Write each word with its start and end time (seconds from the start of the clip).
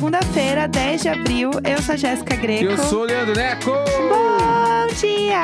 Segunda-feira, 0.00 0.66
10 0.66 1.02
de 1.02 1.08
abril. 1.10 1.50
Eu 1.62 1.82
sou 1.82 1.92
a 1.92 1.96
Jéssica 1.96 2.34
Greco. 2.34 2.64
Eu 2.64 2.78
sou 2.78 3.00
o 3.02 3.04
Leandro 3.04 3.34
Neco! 3.34 3.66
Bom 3.70 4.94
dia! 4.98 5.42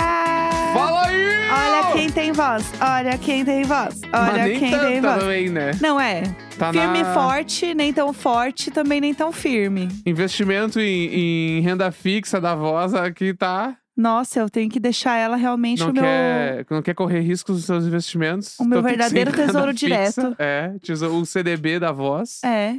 Fala 0.73 1.09
aí! 1.09 1.27
Olha 1.50 1.93
quem 1.93 2.11
tem 2.11 2.32
voz. 2.32 2.73
Olha 2.80 3.19
quem 3.19 3.45
tem 3.45 3.64
voz. 3.64 4.00
Olha 4.11 4.45
quem 4.48 4.59
tem 4.61 4.70
tanta 4.70 5.09
voz. 5.11 5.20
também, 5.20 5.50
né? 5.50 5.73
Não 5.79 6.00
é. 6.00 6.23
Tá 6.59 6.73
firme 6.73 7.00
e 7.00 7.02
na- 7.02 7.12
forte, 7.12 7.74
nem 7.74 7.92
tão 7.92 8.14
forte, 8.14 8.70
também 8.70 8.98
nem 8.98 9.12
tão 9.12 9.30
firme. 9.30 9.91
Investimento 10.06 10.80
em, 10.80 11.59
em 11.59 11.60
renda 11.60 11.91
fixa 11.93 12.41
da 12.41 12.54
voz 12.54 12.95
aqui 12.95 13.34
tá. 13.34 13.77
Nossa, 13.95 14.41
eu 14.41 14.48
tenho 14.48 14.70
que 14.70 14.80
deixar 14.80 15.16
ela 15.18 15.37
realmente 15.37 15.80
Não 15.80 15.91
o 15.91 15.93
meu. 15.93 16.02
quer, 16.02 16.66
não 16.70 16.80
quer 16.82 16.95
correr 16.95 17.20
riscos 17.20 17.57
dos 17.57 17.65
seus 17.66 17.84
investimentos. 17.84 18.59
O 18.59 18.65
meu 18.65 18.79
então 18.80 18.88
tem 18.91 18.96
verdadeiro 18.98 19.32
tesouro 19.32 19.73
fixa. 19.73 19.87
direto. 19.87 20.37
É, 20.38 20.73
tesouro- 20.82 21.16
o 21.16 21.27
CDB 21.27 21.79
da 21.79 21.93
voz. 21.93 22.41
É. 22.43 22.77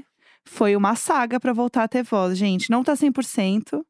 Foi 0.48 0.76
uma 0.76 0.96
saga 0.96 1.40
pra 1.40 1.54
voltar 1.54 1.84
a 1.84 1.88
ter 1.88 2.04
voz, 2.04 2.38
gente. 2.38 2.70
Não 2.72 2.84
tá 2.84 2.94
100%, 2.96 3.82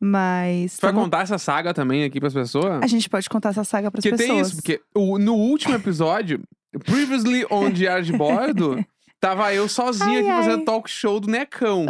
mas. 0.00 0.72
Você 0.72 0.80
vai 0.82 0.90
tamo- 0.92 1.04
contar 1.04 1.22
essa 1.22 1.38
saga 1.38 1.74
também 1.74 2.04
aqui 2.04 2.20
pras 2.20 2.32
pessoas? 2.34 2.80
A 2.82 2.86
gente 2.86 3.08
pode 3.08 3.28
contar 3.28 3.50
essa 3.50 3.64
saga 3.64 3.90
pras 3.90 4.02
Porque 4.04 4.16
pessoas. 4.16 4.28
tem 4.28 4.40
isso, 4.40 4.56
porque 4.56 4.80
o- 4.94 5.18
no 5.18 5.34
último 5.34 5.74
episódio, 5.74 6.40
Previously 6.84 7.44
on 7.50 7.70
Diário 7.70 8.04
de 8.04 8.12
Bordo, 8.12 8.76
tava 9.20 9.52
eu 9.54 9.68
sozinho 9.68 10.10
Ai, 10.10 10.20
aqui 10.20 10.30
ai. 10.30 10.42
fazendo 10.44 10.64
talk 10.64 10.88
show 10.90 11.18
do 11.18 11.28
Necão. 11.28 11.86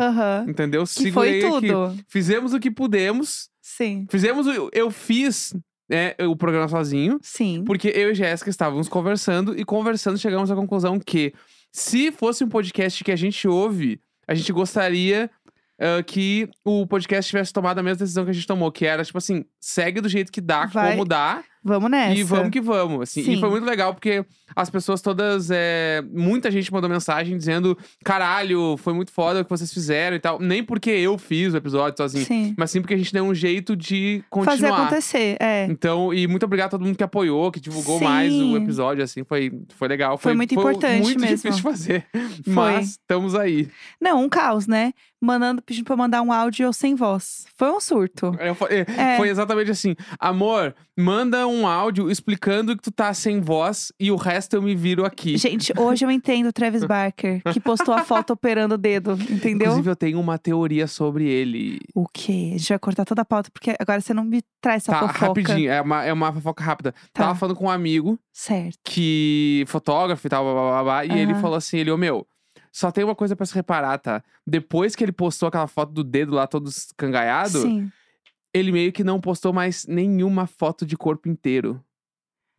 Entendeu? 0.49 0.85
Que 0.85 1.11
foi 1.13 1.31
Segurei 1.33 1.39
aqui. 1.45 1.51
tudo. 1.69 1.97
Fizemos 2.09 2.55
o 2.55 2.61
que 2.61 2.71
pudemos. 2.71 3.51
Sim. 3.61 4.07
Fizemos 4.11 4.47
o. 4.47 4.71
Eu 4.73 4.91
fiz 4.91 5.53
né, 5.91 6.15
o 6.27 6.35
programa 6.37 6.69
sozinho. 6.69 7.19
Sim. 7.23 7.63
Porque 7.67 7.89
eu 7.89 8.11
e 8.13 8.15
Jéssica 8.15 8.49
estávamos 8.51 8.89
conversando 8.89 9.59
e 9.59 9.65
conversando 9.65 10.17
chegamos 10.19 10.51
à 10.51 10.55
conclusão 10.57 10.99
que 10.99 11.33
se 11.73 12.11
fosse 12.13 12.45
um 12.45 12.49
podcast 12.49 13.03
que 13.03 13.13
a 13.13 13.17
gente 13.17 13.47
ouve, 13.47 14.01
a 14.27 14.35
gente 14.35 14.53
gostaria 14.53 15.31
ah, 15.81 16.03
que 16.03 16.51
o 16.65 16.87
podcast 16.87 17.31
tivesse 17.31 17.53
tomado 17.53 17.79
a 17.79 17.83
mesma 17.83 17.99
decisão 17.99 18.25
que 18.25 18.31
a 18.31 18.35
gente 18.35 18.47
tomou, 18.47 18.73
que 18.73 18.85
era 18.85 19.05
tipo 19.05 19.17
assim, 19.17 19.45
segue 19.61 20.01
do 20.01 20.09
jeito 20.09 20.33
que 20.33 20.41
dá, 20.41 20.67
Vai 20.67 20.93
como 20.93 21.05
dá, 21.05 21.45
Vamos 21.69 21.91
nessa. 21.91 22.15
e 22.19 22.23
vamos 22.23 22.51
que 22.51 22.61
vamos. 22.61 23.03
Assim. 23.03 23.21
E 23.21 23.25
Sim. 23.25 23.41
foi 23.41 23.51
muito 23.51 23.65
legal 23.65 23.93
porque 23.95 24.25
as 24.57 24.69
pessoas 24.71 25.01
todas, 25.03 25.51
é, 25.51 26.03
muita 26.11 26.51
gente 26.51 26.73
mandou 26.73 26.89
mensagem 26.91 27.37
dizendo: 27.37 27.77
caralho, 28.05 28.77
foi 28.79 28.93
muito 28.95 29.13
foda 29.13 29.41
o 29.41 29.45
que 29.45 29.51
vocês 29.51 29.73
fizeram 29.73 30.17
e 30.17 30.21
tal. 30.21 30.39
Nem 30.41 30.65
porque 30.65 30.91
eu 30.91 31.19
fiz 31.19 31.53
o 31.53 31.57
episódio 31.57 31.97
sozinho, 31.97 32.25
Sim. 32.25 32.55
mas 32.57 32.71
sim 32.71 32.81
porque 32.81 32.95
a 32.95 32.97
gente 32.99 33.13
deu 33.13 33.25
um 33.25 33.35
jeito 33.35 33.77
de 33.77 34.25
continuar. 34.31 34.57
Fazer 34.57 34.73
acontecer, 34.73 35.37
é. 35.41 35.67
Então, 35.71 36.13
e 36.15 36.27
muito 36.27 36.45
obrigado 36.45 36.69
a 36.69 36.71
todo 36.71 36.85
mundo 36.85 36.97
que 36.97 37.05
apoiou, 37.05 37.53
que 37.53 37.61
divulgou 37.61 37.99
Sim. 37.99 38.05
mais 38.05 38.33
o 38.33 38.57
episódio, 38.57 39.05
assim, 39.05 39.23
foi, 39.25 39.53
foi 39.77 39.89
legal. 39.89 40.17
Foi 40.17 40.35
muito 40.35 40.55
importante 40.55 41.03
muito 41.03 41.21
mesmo. 41.21 41.37
difícil 41.37 41.53
de 41.57 41.63
fazer, 41.63 42.07
mas 42.47 42.91
estamos 42.91 43.35
aí. 43.35 43.69
Não, 44.01 44.23
um 44.25 44.29
caos, 44.29 44.67
né? 44.67 44.93
Mandando, 45.21 45.61
pedindo 45.61 45.85
pra 45.85 45.95
eu 45.95 45.99
mandar 45.99 46.23
um 46.23 46.33
áudio 46.33 46.73
sem 46.73 46.95
voz. 46.95 47.45
Foi 47.57 47.69
um 47.73 47.81
surto. 47.81 48.33
Eu 48.39 48.55
fa- 48.55 48.69
é, 48.71 48.87
É. 48.97 49.17
Foi 49.17 49.29
exatamente 49.29 49.69
assim, 49.71 49.97
amor, 50.19 50.75
manda 50.97 51.45
um 51.47 51.58
áudio 51.67 52.11
explicando 52.11 52.77
que 52.77 52.83
tu 52.83 52.91
tá 52.91 53.13
sem 53.15 53.41
voz 53.41 53.93
e 53.99 54.11
o 54.11 54.17
resto 54.17 54.55
eu 54.55 54.63
me 54.63 54.75
viro 54.75 55.05
aqui. 55.05 55.37
Gente, 55.37 55.73
hoje 55.79 56.05
eu 56.05 56.11
entendo 56.11 56.49
o 56.49 56.53
Travis 56.53 56.85
Barker, 56.85 57.43
que 57.53 57.61
postou 57.61 57.95
a 57.95 58.05
foto 58.05 58.33
operando 58.33 58.75
o 58.75 58.79
dedo, 58.79 59.13
entendeu? 59.31 59.69
Inclusive, 59.69 59.91
eu 59.91 59.97
tenho 59.97 60.21
uma 60.21 60.39
teoria 60.39 60.87
sobre 60.87 61.29
ele. 61.29 61.81
O 61.95 62.07
quê? 62.13 62.53
A 62.55 62.59
gente 62.59 62.69
vai 62.69 62.79
cortar 62.79 63.05
toda 63.05 63.23
a 63.23 63.25
pauta, 63.25 63.51
porque 63.51 63.75
agora 63.79 64.01
você 64.01 64.13
não 64.15 64.25
me 64.25 64.43
traz 64.61 64.83
essa 64.85 64.93
tá, 64.93 65.01
fofoca. 65.09 65.27
rapidinho, 65.27 65.71
é 65.71 65.81
uma, 65.81 66.05
é 66.05 66.13
uma 66.13 66.33
fofoca 66.33 66.63
rápida. 66.65 66.93
Tá. 67.13 67.25
Tava 67.25 67.35
falando 67.35 67.57
com 67.57 67.67
um 67.67 67.71
amigo 67.71 68.19
Certo. 68.33 68.79
que 68.85 69.65
fotógrafo 69.67 70.27
e 70.27 70.31
tal, 70.31 70.45
blá, 70.45 70.53
blá, 70.55 70.71
blá, 70.71 70.83
blá, 70.85 71.05
e 71.05 71.19
ele 71.19 71.33
Aham. 71.33 71.41
falou 71.41 71.57
assim, 71.57 71.79
ele, 71.79 71.91
ô 71.91 71.97
meu, 71.97 72.27
só 72.73 72.91
tem 72.91 73.03
uma 73.05 73.15
coisa 73.15 73.35
pra 73.35 73.47
se 73.47 73.55
reparar, 73.55 73.99
tá? 73.99 74.23
Depois 74.47 74.95
que 74.95 75.03
ele 75.03 75.13
postou 75.13 75.49
aquela 75.49 75.67
foto 75.67 75.93
do 75.93 76.05
dedo 76.05 76.33
lá 76.35 76.47
todo 76.47 76.69
escangaiado, 76.69 77.63
Sim. 77.63 77.91
Ele 78.59 78.73
meio 78.73 78.93
que 78.93 79.05
não 79.05 79.21
postou 79.21 79.53
mais 79.53 79.87
nenhuma 79.87 80.47
foto 80.47 80.85
de 80.85 80.97
corpo 80.97 81.29
inteiro, 81.29 81.83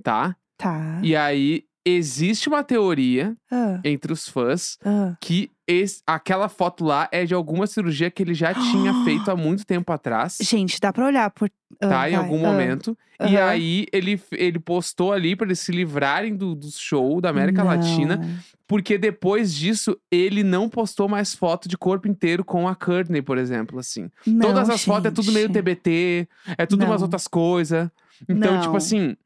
tá? 0.03 0.35
Tá. 0.57 0.99
E 1.03 1.15
aí, 1.15 1.63
existe 1.85 2.49
uma 2.49 2.63
teoria 2.63 3.35
Ah, 3.51 3.79
entre 3.83 4.11
os 4.11 4.27
fãs 4.27 4.77
ah. 4.83 5.15
que 5.21 5.51
esse- 5.71 6.01
aquela 6.07 6.49
foto 6.49 6.83
lá 6.83 7.07
é 7.11 7.25
de 7.25 7.33
alguma 7.33 7.67
cirurgia 7.67 8.09
que 8.09 8.23
ele 8.23 8.33
já 8.33 8.53
tinha 8.53 8.93
feito 9.05 9.29
há 9.29 9.35
muito 9.35 9.65
tempo 9.65 9.91
atrás. 9.91 10.37
Gente, 10.41 10.79
dá 10.79 10.91
pra 10.91 11.05
olhar 11.05 11.29
por. 11.29 11.49
ah, 11.81 11.87
Tá, 11.87 12.09
em 12.09 12.13
vai, 12.13 12.15
algum 12.15 12.45
ah. 12.45 12.51
momento. 12.51 12.97
E 13.29 13.37
aí, 13.37 13.85
ele, 13.91 14.19
ele 14.31 14.57
postou 14.59 15.11
ali 15.11 15.35
pra 15.35 15.45
eles 15.45 15.59
se 15.59 15.71
livrarem 15.73 16.35
do, 16.35 16.55
do 16.55 16.71
show 16.71 17.19
da 17.21 17.29
América 17.29 17.63
Latina. 17.63 18.15
Não. 18.15 18.29
Porque 18.65 18.97
depois 18.97 19.53
disso, 19.53 19.97
ele 20.09 20.41
não 20.43 20.69
postou 20.69 21.07
mais 21.09 21.33
foto 21.35 21.67
de 21.67 21.77
corpo 21.77 22.07
inteiro 22.07 22.45
com 22.45 22.67
a 22.67 22.75
Courtney, 22.75 23.21
por 23.21 23.37
exemplo, 23.37 23.77
assim. 23.79 24.09
Não, 24.25 24.47
Todas 24.47 24.69
as 24.69 24.83
fotos 24.85 25.05
é 25.07 25.11
tudo 25.11 25.31
meio 25.33 25.47
gente. 25.47 25.55
TBT, 25.55 26.27
é 26.57 26.65
tudo 26.65 26.85
umas 26.85 27.01
Não. 27.01 27.05
outras 27.07 27.27
coisas. 27.27 27.89
Então, 28.27 28.61
tipo 28.61 28.77
assim, 28.77 29.17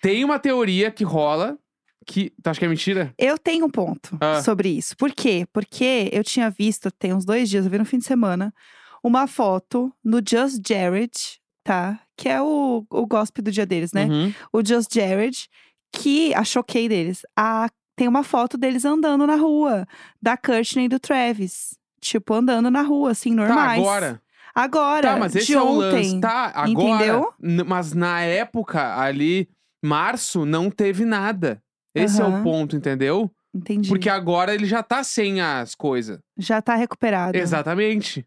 tem 0.00 0.24
uma 0.24 0.38
teoria 0.38 0.90
que 0.90 1.02
rola 1.02 1.56
que. 2.04 2.30
Tu 2.42 2.48
acha 2.48 2.58
que 2.60 2.66
é 2.66 2.68
mentira? 2.68 3.12
Eu 3.18 3.36
tenho 3.38 3.66
um 3.66 3.70
ponto 3.70 4.16
Ah. 4.20 4.42
sobre 4.42 4.68
isso. 4.68 4.96
Por 4.96 5.12
quê? 5.12 5.46
Porque 5.52 6.08
eu 6.12 6.22
tinha 6.22 6.50
visto, 6.50 6.90
tem 6.90 7.12
uns 7.12 7.24
dois 7.24 7.48
dias, 7.48 7.64
eu 7.64 7.70
vi 7.70 7.78
no 7.78 7.84
fim 7.84 7.98
de 7.98 8.04
semana, 8.04 8.52
uma 9.02 9.26
foto 9.26 9.92
no 10.04 10.18
Just 10.18 10.60
Jared, 10.66 11.12
tá? 11.64 11.98
Que 12.16 12.28
é 12.28 12.40
o, 12.40 12.84
o 12.90 13.06
gospel 13.06 13.42
do 13.42 13.50
dia 13.50 13.66
deles, 13.66 13.92
né? 13.92 14.04
Uhum. 14.06 14.32
O 14.52 14.64
Just 14.64 14.92
Jared, 14.94 15.48
que 15.92 16.32
a 16.34 16.44
choquei 16.44 16.88
deles. 16.88 17.22
A, 17.36 17.68
tem 17.96 18.06
uma 18.08 18.22
foto 18.22 18.56
deles 18.58 18.84
andando 18.84 19.26
na 19.26 19.36
rua, 19.36 19.86
da 20.22 20.36
Courtney 20.36 20.86
e 20.86 20.88
do 20.88 20.98
Travis. 21.00 21.74
Tipo, 22.00 22.34
andando 22.34 22.70
na 22.70 22.82
rua, 22.82 23.12
assim, 23.12 23.34
Tá, 23.34 23.46
normais. 23.46 23.80
agora. 23.80 24.20
Agora, 24.54 25.08
Tá, 25.14 25.16
mas 25.16 25.34
esse 25.34 25.46
de 25.48 25.54
é 25.54 25.60
o 25.60 25.66
ontem. 25.66 25.96
lance. 26.12 26.20
Tá, 26.20 26.52
agora. 26.54 26.68
entendeu? 26.94 27.32
Mas 27.66 27.92
na 27.92 28.20
época, 28.20 28.96
ali, 29.00 29.48
março, 29.82 30.44
não 30.44 30.70
teve 30.70 31.04
nada. 31.04 31.60
Esse 31.94 32.20
é 32.20 32.24
o 32.24 32.42
ponto, 32.42 32.76
entendeu? 32.76 33.30
Entendi. 33.54 33.88
Porque 33.88 34.08
agora 34.08 34.52
ele 34.54 34.66
já 34.66 34.82
tá 34.82 35.04
sem 35.04 35.40
as 35.40 35.74
coisas. 35.74 36.18
Já 36.36 36.60
tá 36.60 36.74
recuperado. 36.74 37.36
Exatamente. 37.38 38.26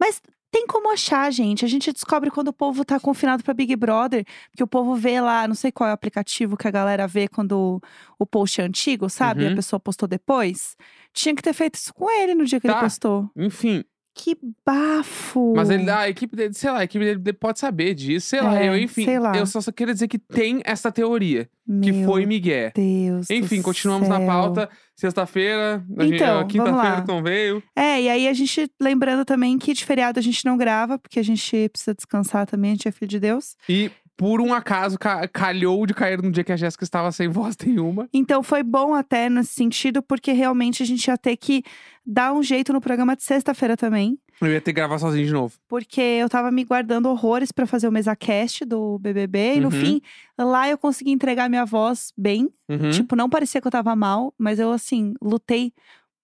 Mas 0.00 0.20
tem 0.50 0.66
como 0.66 0.92
achar, 0.92 1.30
gente. 1.32 1.64
A 1.64 1.68
gente 1.68 1.92
descobre 1.92 2.30
quando 2.30 2.48
o 2.48 2.52
povo 2.52 2.84
tá 2.84 2.98
confinado 2.98 3.42
pra 3.44 3.54
Big 3.54 3.74
Brother, 3.76 4.24
porque 4.50 4.62
o 4.62 4.66
povo 4.66 4.94
vê 4.96 5.20
lá, 5.20 5.46
não 5.46 5.54
sei 5.54 5.70
qual 5.70 5.88
é 5.88 5.92
o 5.92 5.94
aplicativo 5.94 6.56
que 6.56 6.66
a 6.66 6.70
galera 6.70 7.06
vê 7.06 7.28
quando 7.28 7.80
o 8.18 8.26
post 8.26 8.60
é 8.60 8.64
antigo, 8.64 9.08
sabe? 9.08 9.44
Uhum. 9.44 9.52
A 9.52 9.56
pessoa 9.56 9.78
postou 9.80 10.08
depois. 10.08 10.76
Tinha 11.12 11.34
que 11.34 11.42
ter 11.42 11.52
feito 11.52 11.74
isso 11.76 11.92
com 11.94 12.10
ele 12.10 12.34
no 12.34 12.44
dia 12.44 12.60
que 12.60 12.66
Tá. 12.66 12.72
ele 12.74 12.82
postou. 12.82 13.30
Enfim. 13.36 13.84
Que 14.16 14.36
bafo! 14.64 15.54
Mas 15.56 15.70
ele, 15.70 15.90
a 15.90 16.08
equipe 16.08 16.36
dele, 16.36 16.54
sei 16.54 16.70
lá, 16.70 16.78
a 16.78 16.84
equipe 16.84 17.04
dele 17.16 17.32
pode 17.32 17.58
saber 17.58 17.94
disso, 17.94 18.28
sei 18.28 18.40
lá. 18.40 18.60
É, 18.62 18.68
Eu, 18.68 18.78
enfim, 18.78 19.04
lá. 19.18 19.36
eu 19.36 19.44
só, 19.44 19.60
só 19.60 19.72
queria 19.72 19.92
dizer 19.92 20.06
que 20.06 20.18
tem 20.18 20.60
essa 20.64 20.92
teoria, 20.92 21.48
Meu 21.66 21.80
que 21.82 22.04
foi 22.04 22.24
Miguel. 22.24 22.70
Deus 22.74 23.26
do 23.26 23.34
Enfim, 23.34 23.60
continuamos 23.60 24.08
na 24.08 24.18
céu. 24.18 24.26
pauta. 24.26 24.70
Sexta-feira, 24.96 25.84
Então, 25.98 26.46
quinta-feira 26.46 26.76
lá. 26.98 27.04
não 27.06 27.20
veio. 27.22 27.60
É, 27.74 28.00
e 28.02 28.08
aí 28.08 28.28
a 28.28 28.32
gente, 28.32 28.70
lembrando 28.80 29.24
também 29.24 29.58
que 29.58 29.74
de 29.74 29.84
feriado 29.84 30.18
a 30.20 30.22
gente 30.22 30.44
não 30.44 30.56
grava, 30.56 30.96
porque 30.98 31.18
a 31.18 31.22
gente 31.24 31.68
precisa 31.68 31.92
descansar 31.94 32.46
também, 32.46 32.70
a 32.70 32.74
gente 32.74 32.86
é 32.88 32.92
filho 32.92 33.08
de 33.08 33.18
Deus. 33.18 33.56
E 33.68 33.90
por 34.16 34.40
um 34.40 34.52
acaso 34.54 34.98
ca- 34.98 35.26
calhou 35.28 35.84
de 35.86 35.92
cair 35.94 36.22
no 36.22 36.30
dia 36.30 36.44
que 36.44 36.52
a 36.52 36.56
Jéssica 36.56 36.84
estava 36.84 37.10
sem 37.12 37.28
voz 37.28 37.56
nenhuma. 37.64 38.08
Então 38.12 38.42
foi 38.42 38.62
bom 38.62 38.94
até 38.94 39.28
nesse 39.28 39.52
sentido, 39.54 40.02
porque 40.02 40.32
realmente 40.32 40.82
a 40.82 40.86
gente 40.86 41.06
ia 41.06 41.18
ter 41.18 41.36
que 41.36 41.62
dar 42.06 42.32
um 42.32 42.42
jeito 42.42 42.72
no 42.72 42.80
programa 42.80 43.16
de 43.16 43.22
sexta-feira 43.22 43.76
também. 43.76 44.18
Eu 44.40 44.48
ia 44.48 44.60
ter 44.60 44.72
que 44.72 44.76
gravar 44.80 44.98
sozinho 44.98 45.24
de 45.26 45.32
novo. 45.32 45.54
Porque 45.68 46.00
eu 46.00 46.28
tava 46.28 46.50
me 46.50 46.64
guardando 46.64 47.06
horrores 47.08 47.52
pra 47.52 47.66
fazer 47.66 47.86
o 47.88 47.92
MesaCast 47.92 48.64
do 48.64 48.98
BBB. 48.98 49.56
E 49.56 49.60
no 49.60 49.66
Uhum. 49.66 49.70
fim, 49.70 50.00
lá 50.36 50.68
eu 50.68 50.76
consegui 50.76 51.12
entregar 51.12 51.48
minha 51.48 51.64
voz 51.64 52.12
bem. 52.18 52.48
Uhum. 52.68 52.90
Tipo, 52.90 53.14
não 53.14 53.28
parecia 53.30 53.60
que 53.60 53.66
eu 53.66 53.70
tava 53.70 53.94
mal. 53.94 54.34
Mas 54.36 54.58
eu, 54.58 54.72
assim, 54.72 55.14
lutei 55.22 55.72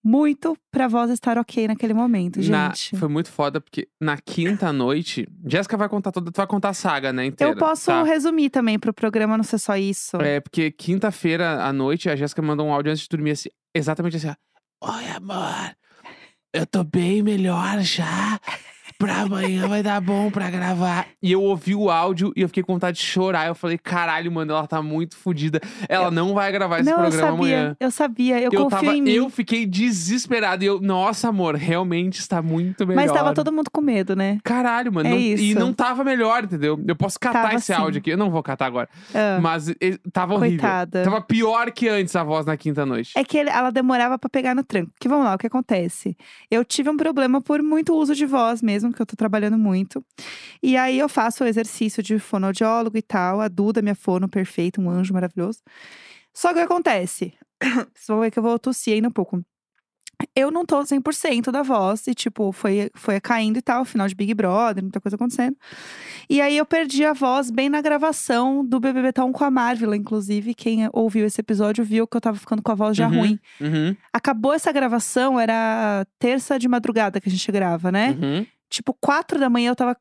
muito 0.03 0.57
pra 0.71 0.87
voz 0.87 1.11
estar 1.11 1.37
ok 1.37 1.67
naquele 1.67 1.93
momento, 1.93 2.37
Na- 2.49 2.69
gente. 2.69 2.97
foi 2.97 3.07
muito 3.07 3.31
foda, 3.31 3.61
porque 3.61 3.87
na 3.99 4.17
quinta 4.17 4.71
noite. 4.73 5.27
Jéssica 5.47 5.77
vai 5.77 5.87
contar 5.87 6.11
toda. 6.11 6.31
Tu 6.31 6.37
vai 6.37 6.47
contar 6.47 6.69
a 6.69 6.73
saga, 6.73 7.13
né? 7.13 7.25
Inteira. 7.25 7.53
Eu 7.53 7.57
posso 7.57 7.85
tá? 7.87 8.03
resumir 8.03 8.49
também 8.49 8.79
pro 8.79 8.93
programa 8.93 9.37
não 9.37 9.43
ser 9.43 9.59
só 9.59 9.75
isso. 9.77 10.17
É, 10.17 10.39
porque 10.39 10.71
quinta-feira 10.71 11.63
à 11.63 11.71
noite 11.71 12.09
a 12.09 12.15
Jéssica 12.15 12.41
mandou 12.41 12.67
um 12.67 12.73
áudio 12.73 12.91
antes 12.91 13.03
de 13.03 13.09
dormir 13.09 13.31
assim, 13.31 13.49
exatamente 13.75 14.17
assim: 14.17 14.33
Oi, 14.83 15.07
amor, 15.15 15.75
eu 16.53 16.65
tô 16.65 16.83
bem 16.83 17.21
melhor 17.21 17.79
já. 17.81 18.39
Pra 19.01 19.21
amanhã 19.21 19.67
vai 19.67 19.83
dar 19.83 19.99
bom 19.99 20.29
pra 20.31 20.49
gravar. 20.49 21.07
E 21.21 21.31
eu 21.31 21.41
ouvi 21.41 21.75
o 21.75 21.89
áudio 21.89 22.31
e 22.35 22.41
eu 22.41 22.47
fiquei 22.47 22.63
com 22.63 22.73
vontade 22.73 22.97
de 22.97 23.03
chorar. 23.03 23.47
Eu 23.47 23.55
falei, 23.55 23.77
caralho, 23.77 24.31
mano, 24.31 24.51
ela 24.53 24.67
tá 24.67 24.81
muito 24.81 25.15
fodida. 25.17 25.59
Ela 25.89 26.09
não 26.11 26.33
vai 26.33 26.51
gravar 26.51 26.79
esse 26.79 26.89
não, 26.89 26.97
eu 27.03 27.09
programa 27.09 27.37
sabia, 27.37 27.57
amanhã. 27.57 27.77
eu 27.79 27.91
sabia, 27.91 28.39
eu, 28.39 28.49
Eu, 28.51 28.63
confio 28.63 28.69
tava, 28.79 28.95
em 28.95 29.01
mim. 29.01 29.11
eu 29.11 29.29
fiquei 29.29 29.65
desesperado. 29.65 30.63
E 30.63 30.67
eu, 30.67 30.79
nossa, 30.81 31.29
amor, 31.29 31.55
realmente 31.55 32.19
está 32.19 32.41
muito 32.41 32.85
melhor. 32.87 33.01
Mas 33.03 33.11
tava 33.11 33.33
todo 33.33 33.51
mundo 33.51 33.69
com 33.71 33.81
medo, 33.81 34.15
né? 34.15 34.39
Caralho, 34.43 34.91
mano. 34.93 35.07
É 35.09 35.11
não- 35.11 35.17
E 35.19 35.33
isso. 35.51 35.59
não 35.59 35.73
tava 35.73 36.03
melhor, 36.03 36.43
entendeu? 36.43 36.79
Eu 36.87 36.95
posso 36.95 37.19
catar 37.19 37.41
Tava 37.43 37.55
esse 37.55 37.67
sim. 37.67 37.73
áudio 37.73 37.99
aqui. 37.99 38.09
Eu 38.11 38.17
não 38.17 38.29
vou 38.29 38.43
catar 38.43 38.65
agora. 38.65 38.87
Ah, 39.13 39.39
Mas 39.41 39.73
tava 40.11 40.35
horrível. 40.35 40.59
coitada. 40.59 41.03
Tava 41.03 41.21
pior 41.21 41.71
que 41.71 41.87
antes 41.89 42.15
a 42.15 42.23
voz 42.23 42.45
na 42.45 42.55
quinta 42.57 42.85
noite. 42.85 43.11
É 43.15 43.23
que 43.23 43.37
ela 43.39 43.69
demorava 43.71 44.17
pra 44.17 44.29
pegar 44.29 44.53
no 44.55 44.63
tranco. 44.63 44.91
Que 44.99 45.07
vamos 45.07 45.25
lá, 45.25 45.35
o 45.35 45.37
que 45.37 45.47
acontece? 45.47 46.15
Eu 46.49 46.63
tive 46.65 46.89
um 46.89 46.97
problema 46.97 47.41
por 47.41 47.61
muito 47.63 47.93
uso 47.95 48.13
de 48.15 48.25
voz 48.25 48.61
mesmo, 48.61 48.90
que 48.93 49.01
eu 49.01 49.05
tô 49.05 49.15
trabalhando 49.15 49.57
muito. 49.57 50.03
E 50.61 50.75
aí 50.77 50.97
eu 50.99 51.09
faço 51.09 51.43
o 51.43 51.47
exercício 51.47 52.01
de 52.03 52.17
fonoaudiólogo 52.19 52.97
e 52.97 53.01
tal. 53.01 53.41
A 53.41 53.47
Duda, 53.47 53.81
minha 53.81 53.95
fono 53.95 54.27
perfeita, 54.29 54.79
um 54.81 54.89
anjo 54.89 55.13
maravilhoso. 55.13 55.59
Só 56.33 56.49
que 56.49 56.55
o 56.55 56.57
que 56.57 56.63
acontece? 56.73 57.33
Vocês 57.61 58.07
vão 58.07 58.21
ver 58.21 58.31
que 58.31 58.39
eu 58.39 58.43
vou 58.43 58.57
tossir 58.57 58.93
ainda 58.93 59.07
um 59.07 59.11
pouco. 59.11 59.41
Eu 60.35 60.51
não 60.51 60.63
tô 60.67 60.79
100% 60.83 61.51
da 61.51 61.63
voz, 61.63 62.05
e 62.05 62.13
tipo, 62.13 62.51
foi, 62.51 62.91
foi 62.93 63.19
caindo 63.19 63.57
e 63.57 63.61
tal, 63.61 63.83
final 63.83 64.07
de 64.07 64.13
Big 64.13 64.35
Brother, 64.35 64.83
muita 64.83 65.01
coisa 65.01 65.15
acontecendo. 65.15 65.57
E 66.29 66.39
aí 66.39 66.55
eu 66.57 66.65
perdi 66.65 67.03
a 67.03 67.11
voz 67.11 67.49
bem 67.49 67.69
na 67.69 67.81
gravação 67.81 68.63
do 68.63 68.79
BBB 68.79 69.11
Tão 69.13 69.31
com 69.31 69.43
a 69.43 69.49
Marvel, 69.49 69.95
inclusive. 69.95 70.53
Quem 70.53 70.87
ouviu 70.93 71.25
esse 71.25 71.41
episódio 71.41 71.83
viu 71.83 72.05
que 72.07 72.15
eu 72.15 72.21
tava 72.21 72.37
ficando 72.37 72.61
com 72.61 72.71
a 72.71 72.75
voz 72.75 72.95
já 72.95 73.07
Uhum. 73.07 73.17
ruim. 73.17 73.39
Uhum, 73.59 73.95
Acabou 74.13 74.53
essa 74.53 74.71
gravação, 74.71 75.39
era 75.39 76.05
terça 76.19 76.59
de 76.59 76.67
madrugada 76.67 77.19
que 77.19 77.27
a 77.27 77.31
gente 77.31 77.51
grava, 77.51 77.91
né? 77.91 78.11
uhum, 78.21 78.45
Tipo, 78.71 78.93
quatro 78.99 79.37
da 79.37 79.49
manhã 79.49 79.69
eu 79.69 79.75
tava 79.75 79.95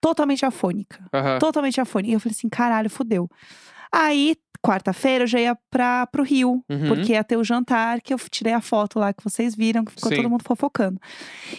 totalmente 0.00 0.44
afônica. 0.46 1.04
aham. 1.12 1.38
Totalmente 1.40 1.80
afônica. 1.80 2.10
E 2.10 2.14
eu 2.14 2.20
falei 2.20 2.34
assim, 2.36 2.48
caralho, 2.48 2.88
fudeu. 2.90 3.28
Aí, 3.90 4.36
quarta-feira, 4.62 5.24
eu 5.24 5.28
já 5.28 5.40
ia 5.40 5.58
pra, 5.70 6.06
pro 6.08 6.22
Rio, 6.22 6.62
Uhum. 6.68 6.88
porque 6.88 7.12
ia 7.12 7.24
ter 7.24 7.36
o 7.36 7.44
jantar, 7.44 8.00
que 8.02 8.12
eu 8.12 8.18
tirei 8.30 8.52
a 8.52 8.60
foto 8.60 8.98
lá 8.98 9.12
que 9.12 9.24
vocês 9.24 9.54
viram, 9.54 9.84
que 9.84 9.92
ficou 9.92 10.10
Sim. 10.10 10.16
todo 10.16 10.28
mundo 10.30 10.44
fofocando. 10.46 11.00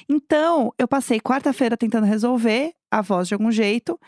Então, 0.09 0.71
eu 0.77 0.88
passei 0.88 1.19
quarta-feira 1.19 1.75
tentando 1.77 2.06
resolver 2.06 2.74
a 2.91 3.01
voz 3.01 3.27
de 3.27 3.33
algum 3.33 3.51
jeito, 3.51 4.00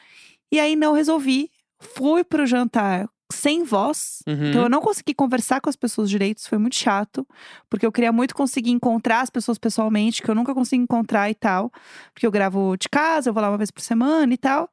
e 0.51 0.59
aí 0.59 0.75
não 0.75 0.93
resolvi. 0.93 1.49
Fui 1.79 2.23
pro 2.23 2.45
jantar 2.45 3.07
sem 3.31 3.63
voz, 3.63 4.23
Uhum. 4.27 4.49
então 4.49 4.61
eu 4.63 4.69
não 4.69 4.81
consegui 4.81 5.13
conversar 5.13 5.59
com 5.61 5.69
as 5.69 5.75
pessoas 5.75 6.09
direito, 6.09 6.37
isso 6.37 6.49
foi 6.49 6.57
muito 6.57 6.75
chato, 6.75 7.27
porque 7.69 7.85
eu 7.85 7.91
queria 7.91 8.11
muito 8.11 8.33
conseguir 8.33 8.71
encontrar 8.71 9.21
as 9.21 9.29
pessoas 9.29 9.57
pessoalmente, 9.57 10.21
que 10.21 10.29
eu 10.29 10.35
nunca 10.35 10.53
consigo 10.53 10.81
encontrar 10.81 11.29
e 11.29 11.35
tal, 11.35 11.71
porque 12.13 12.25
eu 12.25 12.31
gravo 12.31 12.77
de 12.77 12.87
casa, 12.89 13.29
eu 13.29 13.33
vou 13.33 13.41
lá 13.41 13.49
uma 13.49 13.57
vez 13.57 13.69
por 13.71 13.81
semana 13.81 14.33
e 14.33 14.37
tal. 14.37 14.69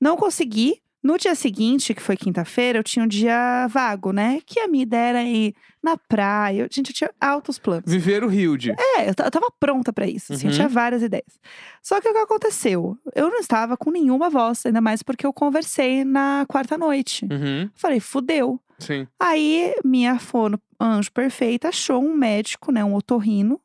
Não 0.00 0.16
consegui. 0.16 0.82
No 1.04 1.18
dia 1.18 1.34
seguinte, 1.34 1.92
que 1.92 2.00
foi 2.00 2.16
quinta-feira, 2.16 2.78
eu 2.78 2.82
tinha 2.82 3.04
um 3.04 3.08
dia 3.08 3.66
vago, 3.68 4.10
né? 4.10 4.40
Que 4.46 4.58
a 4.60 4.66
minha 4.66 4.82
ideia 4.84 5.08
era 5.10 5.22
ir 5.22 5.54
na 5.82 5.98
praia. 5.98 6.62
Eu- 6.62 6.68
gente, 6.72 6.88
eu 6.88 6.94
tinha 6.94 7.10
altos 7.20 7.58
planos. 7.58 7.84
Viver 7.92 8.24
o 8.24 8.32
Hilde. 8.32 8.70
É, 8.96 9.02
eu, 9.02 9.08
eu 9.08 9.30
tava 9.30 9.52
pronta 9.60 9.92
pra 9.92 10.06
isso, 10.06 10.32
assim, 10.32 10.46
eu 10.46 10.50
Uhum. 10.50 10.56
tinha 10.56 10.68
várias 10.68 11.02
ideias. 11.02 11.38
Só 11.82 12.00
que 12.00 12.08
o 12.08 12.12
que 12.12 12.18
aconteceu? 12.18 12.96
Eu 13.14 13.28
não 13.28 13.38
estava 13.38 13.76
com 13.76 13.90
nenhuma 13.90 14.30
voz, 14.30 14.64
ainda 14.64 14.80
mais 14.80 15.02
porque 15.02 15.26
eu 15.26 15.32
conversei 15.32 16.04
na 16.04 16.46
quarta 16.48 16.78
noite. 16.78 17.26
Uhum, 17.30 17.68
Falei, 17.74 18.00
fudeu. 18.00 18.58
sim. 18.78 19.06
Aí, 19.20 19.74
minha 19.84 20.18
fono 20.18 20.58
anjo 20.80 21.12
perfeita 21.12 21.68
achou 21.68 22.02
um 22.02 22.14
médico, 22.14 22.72
né, 22.72 22.82
um 22.82 22.94
otorrino, 22.94 23.60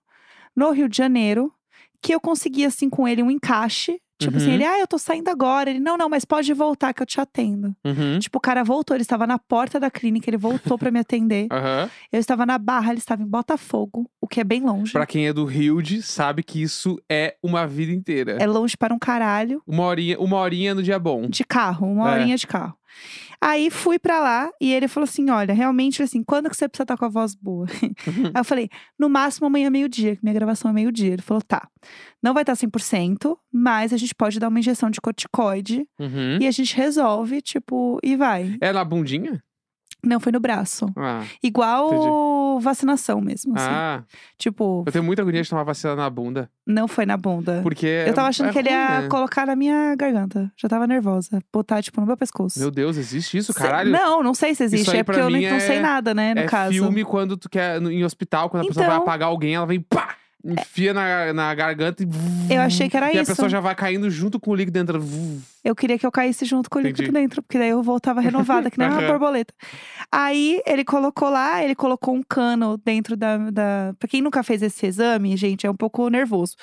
no 0.54 0.72
Rio 0.72 0.90
de 0.90 0.98
Janeiro, 0.98 1.54
que 2.02 2.14
eu 2.14 2.20
consegui, 2.20 2.66
assim, 2.66 2.90
com 2.90 3.08
ele 3.08 3.24
um 3.24 3.32
encaixe. 3.32 4.02
Tipo 4.20 4.36
assim, 4.38 4.48
Uhum. 4.50 4.54
ele, 4.56 4.66
ah, 4.66 4.78
eu 4.80 4.86
tô 4.88 4.98
saindo 4.98 5.30
agora. 5.30 5.70
Ele, 5.70 5.80
não, 5.80 5.98
não, 5.98 6.10
mas 6.10 6.26
pode 6.26 6.54
voltar 6.54 6.94
que 6.94 7.02
eu 7.02 7.06
te 7.06 7.22
atendo. 7.22 7.74
Uhum, 7.86 8.20
Tipo, 8.20 8.38
o 8.38 8.42
cara 8.42 8.64
voltou, 8.66 8.94
ele 8.96 9.02
estava 9.02 9.26
na 9.26 9.40
porta 9.40 9.80
da 9.80 9.90
clínica, 9.90 10.30
ele 10.30 10.36
voltou 10.38 10.78
pra 10.78 10.92
me 10.92 11.00
atender. 11.00 11.48
aham. 11.52 11.90
Eu 12.12 12.20
estava 12.20 12.46
na 12.46 12.58
Barra, 12.58 12.92
ele 12.92 13.00
estava 13.00 13.24
em 13.24 13.28
Botafogo, 13.28 14.10
o 14.20 14.28
que 14.28 14.42
é 14.42 14.44
bem 14.44 14.62
longe. 14.62 14.92
Pra 14.92 15.06
quem 15.06 15.26
é 15.28 15.32
do 15.34 15.50
Hilde, 15.50 16.02
sabe 16.02 16.44
que 16.44 16.62
isso 16.62 17.00
é 17.10 17.36
uma 17.42 17.66
vida 17.66 17.94
inteira. 17.94 18.38
É 18.42 18.46
longe 18.46 18.76
para 18.76 18.94
um 18.94 19.00
caralho. 19.00 19.62
Uma 19.66 19.84
horinha, 19.86 20.20
uma 20.20 20.38
horinha 20.38 20.76
no 20.76 20.84
dia 20.84 21.00
bom. 21.00 21.28
De 21.28 21.46
carro, 21.46 21.88
uma 21.90 22.10
É. 22.10 22.14
horinha 22.20 22.36
de 22.36 22.46
carro. 22.46 22.76
Aí 23.42 23.70
fui 23.70 23.98
pra 23.98 24.20
lá 24.20 24.50
e 24.60 24.74
ele 24.74 24.88
falou 24.88 25.06
assim: 25.06 25.30
olha, 25.30 25.54
realmente, 25.54 26.04
assim, 26.04 26.22
quando 26.24 26.50
que 26.50 26.56
você 26.58 26.68
precisa 26.68 26.84
estar 26.84 26.98
com 26.98 27.06
a 27.06 27.10
voz 27.10 27.34
boa? 27.36 27.66
Aí 28.34 28.42
eu 28.42 28.44
falei, 28.44 28.70
no 28.98 29.08
máximo 29.10 29.48
amanhã 29.48 29.70
meio-dia, 29.70 30.16
que 30.16 30.24
minha 30.24 30.34
gravação 30.34 30.70
é 30.70 30.74
meio-dia. 30.74 31.14
Ele 31.14 31.22
falou, 31.22 31.42
tá. 31.42 31.68
Não 32.22 32.34
vai 32.34 32.44
estar 32.44 32.54
100%, 32.54 33.38
mas 33.52 33.94
a 33.94 33.98
gente 33.98 34.14
pode 34.14 34.40
dar 34.40 34.50
uma 34.50 34.60
injeção 34.60 34.90
de 34.90 35.00
corticoide 35.00 35.88
Uhum. 36.00 36.38
e 36.42 36.48
a 36.48 36.52
gente 36.52 36.76
resolve, 36.76 37.42
tipo, 37.42 37.98
e 38.04 38.16
vai. 38.18 38.58
É 38.60 38.74
na 38.74 38.84
bundinha? 38.84 39.42
Não, 40.04 40.20
foi 40.20 40.32
no 40.32 40.40
braço. 40.40 40.86
Ah, 40.98 41.24
Igual 41.44 41.90
vacinação 42.60 43.20
mesmo, 43.22 43.56
assim. 43.56 43.68
ah, 43.70 44.04
Tipo, 44.38 44.84
eu 44.86 44.92
tenho 44.92 45.04
muita 45.04 45.22
agonia 45.22 45.42
de 45.42 45.50
tomar 45.50 45.64
vacina 45.64 45.96
na 45.96 46.10
bunda. 46.10 46.50
não 46.66 46.88
foi 46.88 47.06
na 47.06 47.18
bunda. 47.18 47.60
Porque. 47.64 47.86
Eu 48.08 48.14
tava 48.14 48.30
achando 48.30 48.50
é 48.50 48.54
que 48.54 48.60
ele 48.60 48.70
ia 48.70 49.02
né? 49.02 49.08
colocar 49.08 49.46
na 49.48 49.56
minha 49.56 49.96
garganta. 49.96 50.52
Já 50.58 50.68
tava 50.70 50.86
nervosa. 50.88 51.40
Botar, 51.52 51.82
tipo, 51.82 52.00
no 52.02 52.08
meu 52.08 52.18
pescoço. 52.18 52.60
Meu 52.60 52.72
Deus, 52.72 52.98
existe 52.98 53.38
isso, 53.38 53.54
caralho? 53.54 53.92
Não, 53.92 54.22
não 54.24 54.34
sei 54.34 54.54
se 54.56 54.64
existe. 54.64 54.96
É 54.96 55.04
porque 55.04 55.20
eu 55.20 55.30
não 55.30 55.38
é- 55.40 55.60
sei 55.60 55.80
nada, 55.80 56.14
né, 56.14 56.34
no 56.34 56.42
é 56.42 56.46
caso. 56.46 56.72
filme 56.74 57.04
quando 57.04 57.36
tu 57.38 57.50
quer 57.50 57.80
no- 57.82 57.92
em 57.92 58.04
hospital, 58.04 58.50
quando 58.50 58.64
a 58.64 58.68
pessoa 58.68 58.86
vai 58.86 58.96
Então- 58.96 59.04
apagar 59.04 59.30
alguém, 59.30 59.56
ela 59.56 59.66
vem 59.66 59.80
pá! 59.82 60.16
Enfia 60.44 60.94
na, 60.94 61.34
na 61.34 61.54
garganta 61.54 62.02
e. 62.02 62.08
Eu 62.54 62.62
achei 62.62 62.88
que 62.90 62.96
era 62.96 63.12
e 63.14 63.18
a 63.18 63.22
isso. 63.22 63.32
pessoa 63.32 63.50
já 63.50 63.60
vai 63.60 63.76
caindo 63.76 64.10
junto 64.10 64.40
com 64.40 64.52
o 64.52 64.56
líquido 64.56 64.74
dentro. 64.80 65.04
Eu 65.64 65.76
queria 65.76 66.00
que 66.00 66.06
eu 66.06 66.12
caísse 66.12 66.46
junto 66.46 66.70
com 66.70 66.80
o 66.80 66.82
líquido 66.82 67.04
Entendi. 67.10 67.20
dentro, 67.20 67.42
porque 67.44 67.58
daí 67.60 67.70
eu 67.70 67.84
voltava 67.84 68.22
renovada, 68.22 68.72
que 68.72 68.80
nem 68.80 68.88
uma 68.88 69.02
borboleta. 69.02 69.54
Aí 70.10 70.62
ele 70.66 70.86
colocou 70.86 71.30
lá, 71.30 71.62
ele 71.64 71.76
colocou 71.76 72.16
um 72.16 72.24
cano 72.24 72.78
dentro 72.78 73.18
da, 73.18 73.38
da. 73.52 73.94
Pra 74.00 74.08
quem 74.08 74.22
nunca 74.22 74.42
fez 74.42 74.62
esse 74.62 74.86
exame, 74.86 75.36
gente, 75.36 75.68
é 75.68 75.70
um 75.72 75.76
pouco 75.76 76.08
nervoso. 76.10 76.56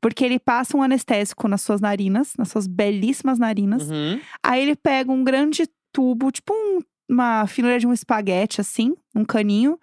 Porque 0.00 0.24
ele 0.24 0.38
passa 0.38 0.76
um 0.76 0.82
anestésico 0.82 1.46
nas 1.48 1.60
suas 1.60 1.80
narinas, 1.82 2.32
nas 2.38 2.48
suas 2.48 2.66
belíssimas 2.66 3.38
narinas. 3.38 3.90
Uhum. 3.90 4.18
Aí 4.42 4.62
ele 4.62 4.74
pega 4.74 5.12
um 5.12 5.22
grande 5.22 5.68
tubo, 5.92 6.30
tipo 6.32 6.52
um- 6.54 6.80
uma 7.10 7.46
finura 7.46 7.78
de 7.78 7.86
um 7.86 7.92
espaguete, 7.92 8.60
assim, 8.60 8.94
um 9.14 9.24
caninho, 9.24 9.78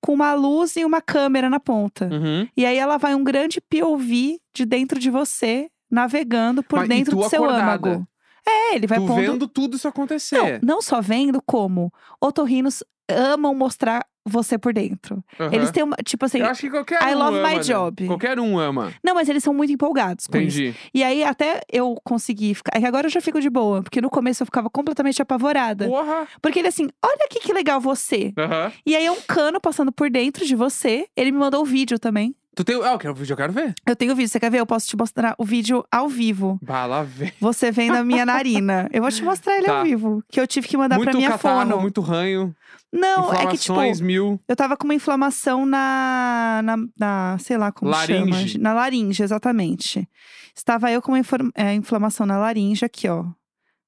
com 0.00 0.12
uma 0.12 0.34
luz 0.34 0.76
e 0.76 0.84
uma 0.84 1.00
câmera 1.00 1.50
na 1.50 1.60
ponta. 1.60 2.06
Uhum. 2.06 2.48
E 2.56 2.64
aí 2.64 2.76
ela 2.76 2.96
vai 2.96 3.14
um 3.14 3.24
grande 3.24 3.60
POV 3.60 4.38
de 4.54 4.64
dentro 4.64 4.98
de 4.98 5.10
você, 5.10 5.68
navegando 5.90 6.62
por 6.62 6.80
Mas 6.80 6.88
dentro 6.88 7.16
do 7.16 7.28
seu 7.28 7.44
acordada? 7.44 7.88
âmago. 7.90 8.08
É, 8.46 8.74
ele 8.76 8.86
vai 8.86 8.98
tu 8.98 9.06
pondo. 9.06 9.20
vendo 9.20 9.48
tudo 9.48 9.76
isso 9.76 9.86
acontecer. 9.86 10.60
Não, 10.62 10.76
não 10.76 10.82
só 10.82 11.00
vendo 11.00 11.42
como 11.44 11.92
otorrinos 12.20 12.82
amam 13.10 13.54
mostrar 13.54 14.06
você 14.28 14.58
por 14.58 14.72
dentro. 14.72 15.22
Aham. 15.38 15.52
Eles 15.54 15.70
têm 15.70 15.82
uma, 15.82 15.96
tipo 16.04 16.24
assim, 16.24 16.38
Eu 16.38 16.46
acho 16.46 16.60
que 16.62 16.70
qualquer 16.70 17.02
I 17.02 17.14
um 17.14 17.18
love 17.18 17.38
ama, 17.38 17.48
my 17.48 17.54
né? 17.56 17.60
job. 17.62 18.06
Qualquer 18.06 18.38
um 18.38 18.58
ama. 18.58 18.92
não, 19.04 19.14
mas 19.14 19.28
eles 19.28 19.42
são 19.42 19.52
muito 19.54 19.72
empolgados 19.72 20.26
com 20.26 20.38
isso. 20.38 20.60
Entendi. 20.60 20.76
E 20.94 21.02
aí 21.02 21.24
até 21.24 21.60
eu 21.72 21.96
consegui 22.04 22.54
ficar, 22.54 22.76
é 22.76 22.80
que 22.80 22.86
agora 22.86 23.06
eu 23.06 23.10
já 23.10 23.20
fico 23.20 23.40
de 23.40 23.50
boa, 23.50 23.82
porque 23.82 24.00
no 24.00 24.10
começo 24.10 24.42
eu 24.42 24.46
ficava 24.46 24.68
completamente 24.70 25.20
apavorada. 25.22 25.86
Porra! 25.86 26.26
Porque 26.42 26.58
ele 26.58 26.68
assim, 26.68 26.88
olha 27.04 27.24
aqui 27.24 27.40
que 27.40 27.52
legal 27.52 27.80
você. 27.80 28.32
Aham. 28.38 28.72
E 28.86 28.94
aí 28.96 29.04
é 29.06 29.10
um 29.10 29.20
cano 29.26 29.60
passando 29.60 29.90
por 29.92 30.10
dentro 30.10 30.44
de 30.44 30.54
você. 30.54 31.06
Ele 31.16 31.32
me 31.32 31.38
mandou 31.38 31.62
um 31.62 31.64
vídeo 31.64 31.98
também. 31.98 32.34
Tu 32.58 32.64
tem. 32.64 32.74
Ah, 32.82 32.90
eu 32.94 32.98
quero 32.98 33.12
o 33.12 33.16
vídeo, 33.16 33.34
eu 33.34 33.36
quero 33.36 33.52
ver. 33.52 33.72
Eu 33.86 33.94
tenho 33.94 34.10
o 34.12 34.16
vídeo, 34.16 34.28
você 34.28 34.40
quer 34.40 34.50
ver? 34.50 34.58
Eu 34.58 34.66
posso 34.66 34.88
te 34.88 34.96
mostrar 34.96 35.32
o 35.38 35.44
vídeo 35.44 35.84
ao 35.92 36.08
vivo. 36.08 36.58
Bala, 36.60 37.04
velho. 37.04 37.32
Você 37.40 37.70
vendo 37.70 37.94
a 37.94 38.02
minha 38.02 38.26
narina. 38.26 38.88
Eu 38.92 39.00
vou 39.00 39.12
te 39.12 39.22
mostrar 39.22 39.56
ele 39.58 39.66
Tá. 39.66 39.78
ao 39.78 39.84
vivo. 39.84 40.24
Que 40.28 40.40
eu 40.40 40.46
tive 40.48 40.66
que 40.66 40.76
mandar 40.76 40.96
Muito 40.96 41.08
pra 41.08 41.16
minha 41.16 41.30
catarro, 41.30 41.60
fono. 41.70 41.80
muito 41.80 42.00
ranho. 42.00 42.52
Não, 42.92 43.32
é 43.32 43.46
que 43.46 43.58
tipo, 43.58 43.78
mil. 44.02 44.40
eu 44.48 44.56
tava 44.56 44.76
com 44.76 44.82
uma 44.86 44.94
inflamação 44.94 45.64
na, 45.64 46.60
na, 46.64 46.76
na- 46.98 47.38
sei 47.38 47.56
lá 47.56 47.70
como 47.70 47.92
Laringe. 47.92 48.48
chama. 48.48 48.62
Na 48.64 48.72
laringe, 48.74 49.22
exatamente. 49.22 50.08
Estava 50.52 50.90
eu 50.90 51.00
com 51.00 51.12
uma 51.12 51.20
é, 51.54 51.74
inflamação 51.74 52.26
na 52.26 52.38
laringe 52.38 52.84
aqui, 52.84 53.06
ó. 53.08 53.24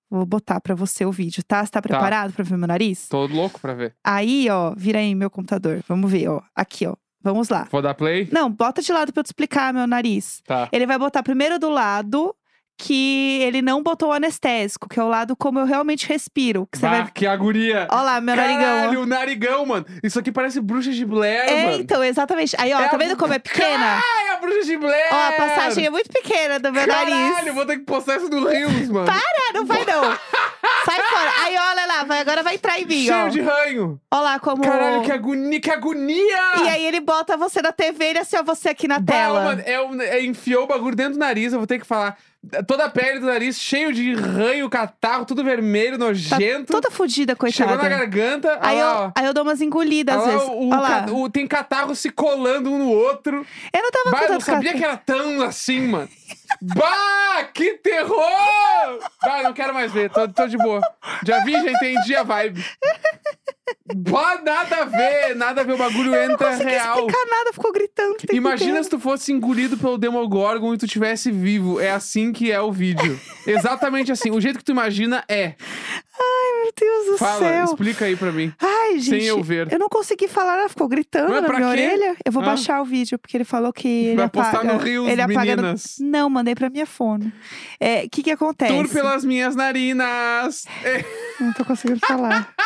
Vou 0.08 0.24
botar 0.24 0.60
pra 0.60 0.76
você 0.76 1.04
o 1.04 1.10
vídeo, 1.10 1.42
tá? 1.42 1.64
Você 1.66 1.72
tá 1.72 1.82
preparado 1.82 2.32
pra 2.32 2.44
ver 2.44 2.56
meu 2.56 2.68
nariz? 2.68 3.08
Tô 3.08 3.26
louco 3.26 3.58
pra 3.58 3.74
ver. 3.74 3.96
Aí, 4.04 4.48
ó, 4.48 4.72
vira 4.76 5.00
aí 5.00 5.12
meu 5.12 5.28
computador. 5.28 5.82
Vamos 5.88 6.08
ver, 6.08 6.28
ó. 6.28 6.40
Aqui, 6.54 6.86
ó. 6.86 6.94
Vamos 7.22 7.48
lá. 7.48 7.66
Vou 7.70 7.82
dar 7.82 7.94
play? 7.94 8.28
Não, 8.32 8.50
bota 8.50 8.80
de 8.82 8.92
lado 8.92 9.12
pra 9.12 9.20
eu 9.20 9.24
te 9.24 9.28
explicar 9.28 9.72
meu 9.74 9.86
nariz. 9.86 10.40
Tá. 10.46 10.68
Ele 10.72 10.86
vai 10.86 10.98
botar 10.98 11.22
primeiro 11.22 11.58
do 11.58 11.68
lado 11.68 12.34
que 12.82 13.40
ele 13.42 13.60
não 13.60 13.82
botou 13.82 14.08
o 14.08 14.12
anestésico, 14.12 14.88
que 14.88 14.98
é 14.98 15.02
o 15.04 15.08
lado 15.08 15.36
como 15.36 15.58
eu 15.58 15.66
realmente 15.66 16.08
respiro. 16.08 16.66
Que 16.72 16.78
você 16.78 16.86
Bah, 16.88 17.02
vai. 17.02 17.10
que 17.12 17.26
agonia. 17.26 17.86
Ó 17.90 18.00
lá, 18.00 18.18
meu 18.22 18.34
narigão. 18.34 18.62
ó. 18.62 18.80
Caralho, 18.80 19.02
o 19.02 19.06
narigão, 19.06 19.66
mano. 19.66 19.84
Isso 20.02 20.18
aqui 20.18 20.32
parece 20.32 20.62
bruxa 20.62 20.90
de 20.90 21.04
Blair, 21.04 21.40
É, 21.46 21.66
mano. 21.66 21.76
então, 21.82 22.02
exatamente. 22.02 22.56
Aí, 22.58 22.72
ó, 22.72 22.80
É 22.80 22.88
tá 22.88 22.96
a 22.96 22.98
vendo 22.98 23.10
bu- 23.10 23.16
como 23.18 23.34
é 23.34 23.38
pequena? 23.38 24.00
Ai, 24.02 24.28
a 24.34 24.36
bruxa 24.40 24.64
de 24.64 24.78
Blair! 24.78 25.08
Ó, 25.12 25.28
a 25.28 25.32
passagem 25.32 25.84
é 25.84 25.90
muito 25.90 26.08
pequena 26.10 26.58
do 26.58 26.72
meu 26.72 26.86
Caralho, 26.86 27.10
nariz. 27.14 27.54
vou 27.54 27.66
ter 27.66 27.76
que 27.80 27.84
postar 27.84 28.16
isso 28.16 28.30
no 28.30 28.46
Reels, 28.48 28.88
mano. 28.88 29.10
Ah, 29.10 29.52
não 29.52 29.66
vai 29.66 29.84
não. 29.84 30.00
Sai 30.84 31.02
fora. 31.02 31.30
Aí, 31.44 31.56
olha 31.56 31.86
lá, 31.86 32.04
vai, 32.04 32.20
agora 32.20 32.42
vai 32.42 32.54
entrar 32.54 32.78
em 32.80 32.86
mim, 32.86 33.04
Cheio 33.04 33.26
ó. 33.26 33.28
de 33.28 33.40
ranho. 33.40 34.00
Olha 34.10 34.20
lá 34.22 34.38
como... 34.40 34.62
Caralho, 34.62 35.02
que 35.02 35.12
agonia, 35.12 35.60
que 35.60 35.70
agonia! 35.70 36.38
E 36.64 36.68
aí 36.68 36.84
ele 36.86 37.00
bota 37.00 37.36
você 37.36 37.60
na 37.62 37.72
TV 37.72 38.04
e 38.04 38.08
ele 38.08 38.18
assim, 38.20 38.36
ó, 38.36 38.42
você 38.42 38.68
aqui 38.70 38.88
na 38.88 38.98
Bah, 38.98 39.12
tela. 39.12 39.44
mano, 39.44 39.62
é 39.64 39.80
um- 39.80 40.00
é, 40.00 40.24
enfiou 40.24 40.64
o 40.64 40.66
bagulho 40.66 40.96
dentro 40.96 41.14
do 41.14 41.18
nariz, 41.18 41.52
eu 41.52 41.58
vou 41.58 41.66
ter 41.66 41.78
que 41.78 41.86
falar. 41.86 42.16
Toda 42.66 42.86
a 42.86 42.90
pele 42.90 43.18
do 43.20 43.26
nariz 43.26 43.60
cheio 43.60 43.92
de 43.92 44.14
ranho, 44.14 44.70
catarro, 44.70 45.26
tudo 45.26 45.44
vermelho, 45.44 45.98
Tá 45.98 46.04
nojento. 46.06 46.72
toda 46.72 46.90
fodida, 46.90 47.34
Chegou 47.50 47.76
coitada. 47.76 47.76
na 47.82 47.88
garganta. 47.98 48.58
Aí 48.62 48.76
lá, 48.76 48.82
eu, 48.82 48.96
ó. 48.96 49.12
aí 49.14 49.26
eu 49.26 49.34
dou 49.34 49.42
umas 49.42 49.60
engolidas 49.60 50.16
às 50.16 50.22
Olha 50.22 50.32
lá, 50.32 50.38
vezes. 50.38 50.48
o- 50.54 50.58
o 50.58 50.68
Olha 50.70 50.80
lá. 50.80 51.02
ca- 51.04 51.12
o- 51.12 51.28
tem 51.28 51.46
catarro 51.46 51.94
se 51.94 52.08
colando 52.08 52.72
um 52.72 52.78
no 52.78 52.88
outro. 52.90 53.46
Eu 53.70 53.82
não 53.82 53.90
tava 53.90 54.10
Bah, 54.10 54.18
com 54.20 54.24
eu 54.24 54.30
não 54.30 54.38
tanto 54.38 54.44
sabia 54.46 54.72
que 54.72 54.82
era 54.82 54.96
tão 54.96 55.42
assim, 55.42 55.80
mano. 55.86 56.08
bah, 56.62 57.44
que 57.54 57.78
terror! 57.78 59.00
Bah, 59.22 59.42
não 59.42 59.52
quero 59.52 59.74
mais 59.74 59.90
ver, 59.92 60.10
tô, 60.10 60.28
tô 60.28 60.46
de 60.46 60.56
boa. 60.56 60.80
Já 61.26 61.44
vi, 61.44 61.52
já 61.52 61.70
entendi 61.70 62.16
a 62.16 62.22
vibe. 62.22 62.64
Bah, 63.94 64.40
nada 64.44 64.76
a 64.76 64.84
ver, 64.84 65.34
nada 65.36 65.60
a 65.60 65.64
ver, 65.64 65.72
o 65.72 65.76
bagulho 65.78 66.10
Não 66.12 66.22
entra 66.22 66.50
consegui 66.50 66.70
real. 66.70 66.98
explicar 66.98 67.26
nada, 67.30 67.52
ficou 67.52 67.72
gritando. 67.72 68.16
Imagina 68.32 68.68
inteiro. 68.70 68.84
se 68.84 68.90
tu 68.90 68.98
fosse 69.00 69.32
engolido 69.32 69.76
pelo 69.76 69.98
Demogorgon 69.98 70.74
e 70.74 70.78
tu 70.78 70.86
tivesse 70.86 71.30
vivo. 71.30 71.80
É 71.80 71.90
assim 71.90 72.32
que 72.32 72.50
é 72.52 72.60
o 72.60 72.70
vídeo. 72.72 73.18
Exatamente 73.46 74.12
assim. 74.12 74.30
O 74.30 74.40
jeito 74.40 74.58
que 74.58 74.64
tu 74.64 74.72
imagina 74.72 75.24
é. 75.28 75.54
Meu 76.62 76.72
Deus 76.78 77.06
do 77.06 77.18
Fala, 77.18 77.38
céu. 77.38 77.64
explica 77.64 78.04
aí 78.04 78.14
pra 78.14 78.30
mim. 78.30 78.52
Ai, 78.60 78.98
gente. 78.98 79.20
Sem 79.20 79.24
eu 79.24 79.42
ver. 79.42 79.72
Eu 79.72 79.78
não 79.78 79.88
consegui 79.88 80.28
falar, 80.28 80.58
ela 80.58 80.68
ficou 80.68 80.86
gritando 80.86 81.30
Mas 81.30 81.42
na 81.42 81.48
minha 81.48 81.60
quê? 81.60 81.64
orelha. 81.64 82.16
Eu 82.24 82.30
vou 82.30 82.42
Ah. 82.42 82.46
baixar 82.46 82.80
o 82.82 82.84
vídeo, 82.84 83.18
porque 83.18 83.36
ele 83.36 83.44
falou 83.44 83.72
que 83.72 83.88
ele 83.88 84.16
Vai 84.16 84.26
apaga. 84.26 84.50
postar 84.50 84.64
no 84.64 84.78
Rios, 84.78 85.08
ele 85.08 85.22
apaga 85.22 85.56
no-. 85.56 85.74
Não, 86.00 86.28
mandei 86.28 86.54
pra 86.54 86.68
minha 86.68 86.84
fone. 86.86 87.32
É, 87.80 88.04
O 88.04 88.10
que 88.10 88.22
que 88.22 88.30
acontece? 88.30 88.72
Tour 88.72 88.88
pelas 88.88 89.24
minhas 89.24 89.56
narinas. 89.56 90.66
É. 90.84 91.02
Não 91.40 91.52
tô 91.54 91.64
conseguindo 91.64 92.00
falar. 92.00 92.52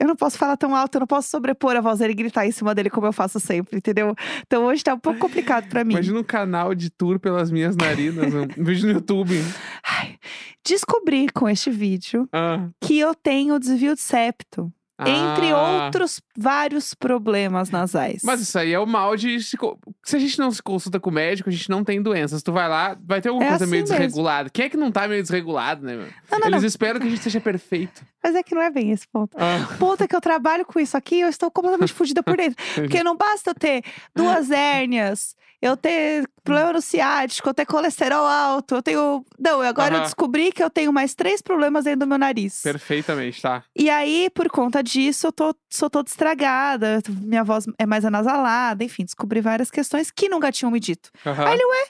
eu 0.00 0.06
não... 0.08 0.14
Posso 0.16 0.38
falar 0.38 0.56
tão 0.56 0.74
alto, 0.74 0.94
eu 0.96 1.00
não 1.00 1.06
posso 1.06 1.28
sobrepor 1.28 1.76
a 1.76 1.80
voz 1.80 1.98
dele 1.98 2.12
e 2.12 2.16
gritar 2.16 2.46
em 2.46 2.52
cima 2.52 2.74
dele 2.74 2.88
como 2.88 3.06
eu 3.06 3.12
faço 3.12 3.38
sempre, 3.40 3.76
entendeu? 3.76 4.14
Então 4.46 4.64
hoje 4.66 4.82
tá 4.82 4.94
um 4.94 4.98
pouco 4.98 5.18
complicado 5.18 5.68
pra 5.68 5.84
mim. 5.84 5.92
Imagina 5.94 6.18
um 6.20 6.24
canal 6.24 6.74
de 6.74 6.88
tour 6.90 7.18
pelas 7.18 7.50
minhas 7.50 7.76
narinas. 7.76 8.32
Um 8.32 8.46
vídeo 8.64 8.86
no 8.86 8.92
YouTube. 8.94 9.34
Ai, 9.82 10.16
descobri 10.64 11.28
com 11.30 11.48
este 11.48 11.70
vídeo 11.70 12.28
Ah. 12.32 12.68
que 12.80 12.98
eu 12.98 13.14
tenho 13.14 13.58
desvio 13.58 13.94
de 13.94 14.00
septo. 14.00 14.72
Entre 15.00 15.50
Ah. 15.50 15.86
outros 15.86 16.20
vários 16.38 16.94
problemas 16.94 17.68
nasais. 17.68 18.22
Mas 18.22 18.40
isso 18.40 18.56
aí 18.56 18.72
é 18.72 18.78
o 18.78 18.86
mal 18.86 19.16
de. 19.16 19.42
Se, 19.42 19.56
se 20.04 20.16
a 20.16 20.18
gente 20.20 20.38
não 20.38 20.52
se 20.52 20.62
consulta 20.62 21.00
com 21.00 21.10
o 21.10 21.12
médico, 21.12 21.48
a 21.48 21.52
gente 21.52 21.68
não 21.68 21.82
tem 21.82 22.00
doenças. 22.00 22.44
Tu 22.44 22.52
vai 22.52 22.68
lá, 22.68 22.96
vai 23.04 23.20
ter 23.20 23.28
alguma 23.30 23.44
É 23.44 23.48
coisa 23.50 23.66
meio 23.66 23.82
assim 23.82 23.92
mesmo. 23.92 24.04
desregulada. 24.06 24.48
Quem 24.50 24.66
é 24.66 24.68
que 24.68 24.76
não 24.76 24.92
tá 24.92 25.08
meio 25.08 25.20
desregulado, 25.20 25.84
né, 25.84 25.96
meu? 25.96 26.06
Não, 26.30 26.38
não, 26.38 26.46
Eles 26.46 26.62
não. 26.62 26.68
esperam 26.68 27.00
que 27.00 27.08
a 27.08 27.10
gente 27.10 27.22
seja 27.24 27.40
perfeito. 27.40 28.06
Mas 28.24 28.34
é 28.34 28.42
que 28.42 28.54
não 28.54 28.62
é 28.62 28.70
bem 28.70 28.90
esse 28.90 29.06
ponto. 29.06 29.36
Ah, 29.38 29.68
O 29.74 29.78
ponto 29.78 30.02
é 30.02 30.08
que 30.08 30.16
eu 30.16 30.20
trabalho 30.20 30.64
com 30.64 30.80
isso 30.80 30.96
aqui, 30.96 31.20
eu 31.20 31.28
estou 31.28 31.50
completamente 31.50 31.92
fodida 31.94 32.22
por 32.22 32.36
dentro. 32.38 32.56
Porque 32.74 33.02
não 33.04 33.14
basta 33.16 33.50
eu 33.50 33.54
ter 33.54 33.82
duas 34.16 34.50
hérnias, 34.50 35.36
eu 35.60 35.76
ter 35.76 36.26
problema 36.42 36.72
no 36.72 36.80
ciático, 36.80 37.46
eu 37.48 37.52
ter 37.54 37.66
colesterol 37.66 38.24
alto, 38.26 38.76
eu 38.76 38.82
tenho. 38.82 39.24
Não, 39.38 39.60
agora 39.60 39.96
eu 39.96 40.00
descobri 40.04 40.52
que 40.52 40.62
eu 40.62 40.70
tenho 40.70 40.90
mais 40.92 41.14
três 41.14 41.42
problemas 41.42 41.84
dentro 41.84 42.00
do 42.00 42.06
meu 42.06 42.16
nariz. 42.18 42.60
perfeitamente, 42.62 43.42
tá? 43.42 43.62
E 43.76 43.90
aí, 43.90 44.30
por 44.34 44.48
conta 44.50 44.82
disso, 44.82 45.26
eu 45.26 45.32
tô, 45.32 45.54
sou 45.70 45.90
toda 45.90 46.08
estragada, 46.08 47.00
minha 47.08 47.44
voz 47.44 47.66
é 47.78 47.84
mais 47.84 48.04
anasalada, 48.06 48.82
enfim, 48.84 49.04
descobri 49.04 49.40
várias 49.42 49.70
questões 49.70 50.10
que 50.10 50.28
nunca 50.30 50.50
tinham 50.50 50.70
me 50.70 50.80
dito. 50.80 51.10
Aham. 51.26 51.44
Aí 51.46 51.54
ele, 51.54 51.64
ué, 51.64 51.86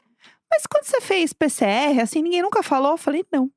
mas 0.51 0.67
quando 0.67 0.85
você 0.85 1.01
fez 1.01 1.33
PCR, 1.33 2.01
assim, 2.01 2.23
ninguém 2.23 2.43
nunca 2.43 2.63
falou? 2.63 2.93
Eu 2.93 2.97
falei, 2.99 3.25
não. 3.33 3.49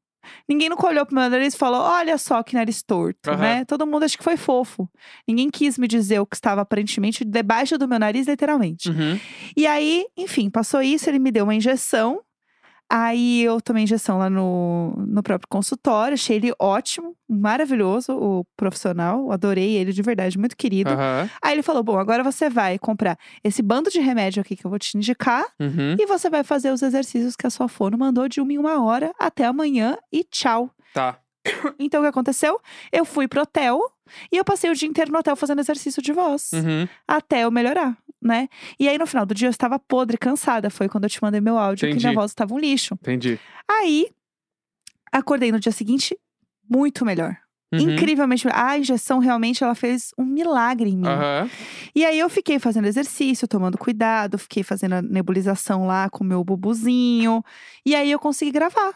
Ninguém 0.47 0.69
nunca 0.69 0.87
olhou 0.87 1.05
pro 1.05 1.15
meu 1.15 1.29
nariz 1.29 1.53
e 1.53 1.57
falou, 1.57 1.81
olha 1.81 2.17
só 2.17 2.41
que 2.43 2.55
nariz 2.55 2.81
torto, 2.81 3.29
Aham. 3.29 3.37
né? 3.37 3.65
Todo 3.65 3.85
mundo 3.85 4.03
acha 4.03 4.17
que 4.17 4.23
foi 4.23 4.37
fofo. 4.37 4.89
Ninguém 5.27 5.49
quis 5.49 5.77
me 5.77 5.87
dizer 5.87 6.19
o 6.19 6.25
que 6.25 6.35
estava 6.35 6.61
aparentemente 6.61 7.23
debaixo 7.25 7.77
do 7.77 7.87
meu 7.87 7.99
nariz, 7.99 8.27
literalmente. 8.27 8.89
Uhum. 8.89 9.19
E 9.55 9.65
aí, 9.65 10.05
enfim, 10.15 10.49
passou 10.49 10.81
isso, 10.81 11.09
ele 11.09 11.19
me 11.19 11.31
deu 11.31 11.43
uma 11.43 11.55
injeção. 11.55 12.21
Aí 12.89 13.43
eu 13.43 13.59
tomei 13.59 13.83
injeção 13.83 14.17
lá 14.17 14.29
no, 14.29 14.93
no 15.07 15.21
próprio 15.21 15.47
consultório, 15.49 16.13
achei 16.13 16.37
ele 16.37 16.53
ótimo, 16.57 17.15
maravilhoso, 17.29 18.13
o 18.13 18.45
profissional, 18.55 19.31
adorei 19.31 19.75
ele 19.75 19.91
de 19.91 20.01
verdade, 20.01 20.37
muito 20.37 20.55
querido. 20.55 20.91
Aham. 20.91 21.29
Aí 21.41 21.53
ele 21.53 21.63
falou: 21.63 21.83
Bom, 21.83 21.97
agora 21.99 22.23
você 22.23 22.49
vai 22.49 22.79
comprar 22.79 23.17
esse 23.43 23.61
bando 23.61 23.89
de 23.89 23.99
remédio 23.99 24.41
aqui 24.41 24.55
que 24.55 24.65
eu 24.65 24.69
vou 24.69 24.79
te 24.79 24.95
indicar 24.97 25.45
Uhum. 25.59 25.95
e 25.99 26.05
você 26.05 26.29
vai 26.29 26.43
fazer 26.43 26.71
os 26.71 26.81
exercícios 26.81 27.35
que 27.35 27.45
a 27.45 27.49
sua 27.49 27.67
fono 27.67 27.97
mandou 27.97 28.27
de 28.29 28.39
uma 28.39 28.53
em 28.53 28.57
uma 28.57 28.83
hora 28.83 29.11
até 29.19 29.45
amanhã 29.45 29.97
e 30.11 30.23
tchau. 30.23 30.71
Tá. 30.93 31.19
Então 31.79 32.01
o 32.01 32.03
que 32.03 32.09
aconteceu? 32.09 32.59
Eu 32.91 33.05
fui 33.05 33.27
pro 33.27 33.41
hotel 33.41 33.79
e 34.31 34.37
eu 34.37 34.43
passei 34.45 34.69
o 34.69 34.75
dia 34.75 34.87
inteiro 34.87 35.11
no 35.11 35.19
hotel 35.19 35.35
fazendo 35.35 35.59
exercício 35.59 36.01
de 36.01 36.11
voz 36.13 36.51
Uhum. 36.53 36.87
até 37.07 37.43
eu 37.43 37.51
melhorar, 37.51 37.97
né? 38.21 38.47
E 38.79 38.87
aí 38.87 38.97
no 38.97 39.05
final 39.07 39.25
do 39.25 39.33
dia 39.33 39.47
eu 39.47 39.51
estava 39.51 39.77
podre, 39.79 40.17
cansada. 40.17 40.69
Foi 40.69 40.87
quando 40.89 41.03
eu 41.05 41.09
te 41.09 41.21
mandei 41.21 41.41
meu 41.41 41.57
áudio 41.57 41.87
que 41.87 41.91
Entendi. 41.93 42.05
minha 42.07 42.15
voz 42.19 42.31
estava 42.31 42.53
um 42.53 42.59
lixo. 42.59 42.95
Entendi. 42.95 43.39
Aí 43.69 44.07
acordei 45.11 45.51
no 45.51 45.59
dia 45.59 45.71
seguinte 45.71 46.17
muito 46.69 47.05
melhor. 47.05 47.37
Uhum. 47.73 47.79
Incrivelmente. 47.81 48.47
A 48.53 48.77
injeção 48.77 49.19
realmente 49.19 49.61
ela 49.63 49.75
fez 49.75 50.13
um 50.17 50.23
milagre 50.23 50.89
em 50.89 50.97
mim. 50.97 51.05
Aham. 51.07 51.49
E 51.93 52.05
aí 52.05 52.17
eu 52.17 52.29
fiquei 52.29 52.59
fazendo 52.59 52.85
exercício, 52.85 53.45
tomando 53.47 53.77
cuidado, 53.77 54.37
fiquei 54.37 54.63
fazendo 54.63 54.93
a 54.93 55.01
nebulização 55.01 55.85
lá 55.85 56.09
com 56.09 56.23
o 56.23 56.27
meu 56.27 56.43
bubuzinho. 56.45 57.43
E 57.85 57.93
aí 57.93 58.09
eu 58.09 58.19
consegui 58.19 58.51
gravar. 58.51 58.93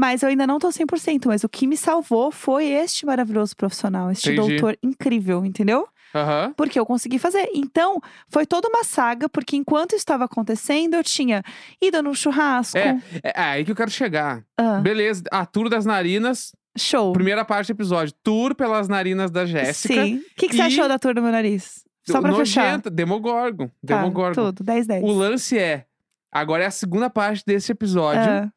Mas 0.00 0.22
eu 0.22 0.28
ainda 0.28 0.46
não 0.46 0.60
tô 0.60 0.68
100%, 0.68 1.26
mas 1.26 1.42
o 1.42 1.48
que 1.48 1.66
me 1.66 1.76
salvou 1.76 2.30
foi 2.30 2.66
este 2.66 3.04
maravilhoso 3.04 3.56
profissional, 3.56 4.12
este 4.12 4.30
Entendi. 4.30 4.50
doutor 4.56 4.78
incrível, 4.80 5.44
entendeu? 5.44 5.88
Aham. 6.14 6.54
Porque 6.56 6.78
eu 6.78 6.86
consegui 6.86 7.18
fazer. 7.18 7.48
Então, 7.52 8.00
foi 8.28 8.46
toda 8.46 8.68
uma 8.68 8.84
saga, 8.84 9.28
porque 9.28 9.56
enquanto 9.56 9.94
estava 9.94 10.24
acontecendo, 10.26 10.94
eu 10.94 11.02
tinha 11.02 11.42
ido 11.82 12.00
num 12.00 12.14
churrasco. 12.14 12.78
É, 12.78 12.96
é 13.24 13.32
aí 13.42 13.64
que 13.64 13.72
eu 13.72 13.76
quero 13.76 13.90
chegar. 13.90 14.44
Ah, 14.56 14.78
Beleza, 14.78 15.24
a 15.32 15.44
tour 15.44 15.68
das 15.68 15.84
narinas, 15.84 16.52
show. 16.78 17.12
primeira 17.12 17.44
parte 17.44 17.66
do 17.66 17.72
episódio. 17.76 18.14
Tour 18.22 18.54
pelas 18.54 18.86
narinas 18.88 19.32
da 19.32 19.44
Jéssica. 19.46 19.94
Sim. 19.94 20.18
O 20.18 20.22
que, 20.36 20.46
que 20.48 20.54
você 20.54 20.62
E- 20.62 20.66
achou 20.66 20.86
da 20.86 20.96
tour 20.96 21.12
do 21.12 21.20
meu 21.20 21.32
nariz? 21.32 21.82
Só 22.06 22.20
pra 22.22 22.32
fechar. 22.36 22.66
Nojenta, 22.66 22.88
Demogorgon. 22.88 23.66
Tá, 23.84 23.96
Demogorgon. 23.96 24.32
tudo, 24.46 24.62
10, 24.62 24.86
10. 24.86 25.02
O 25.02 25.08
lance 25.12 25.58
é. 25.58 25.84
Agora 26.30 26.62
é 26.62 26.66
a 26.66 26.70
segunda 26.70 27.10
parte 27.10 27.42
desse 27.44 27.72
episódio. 27.72 28.22
Ah, 28.22 28.48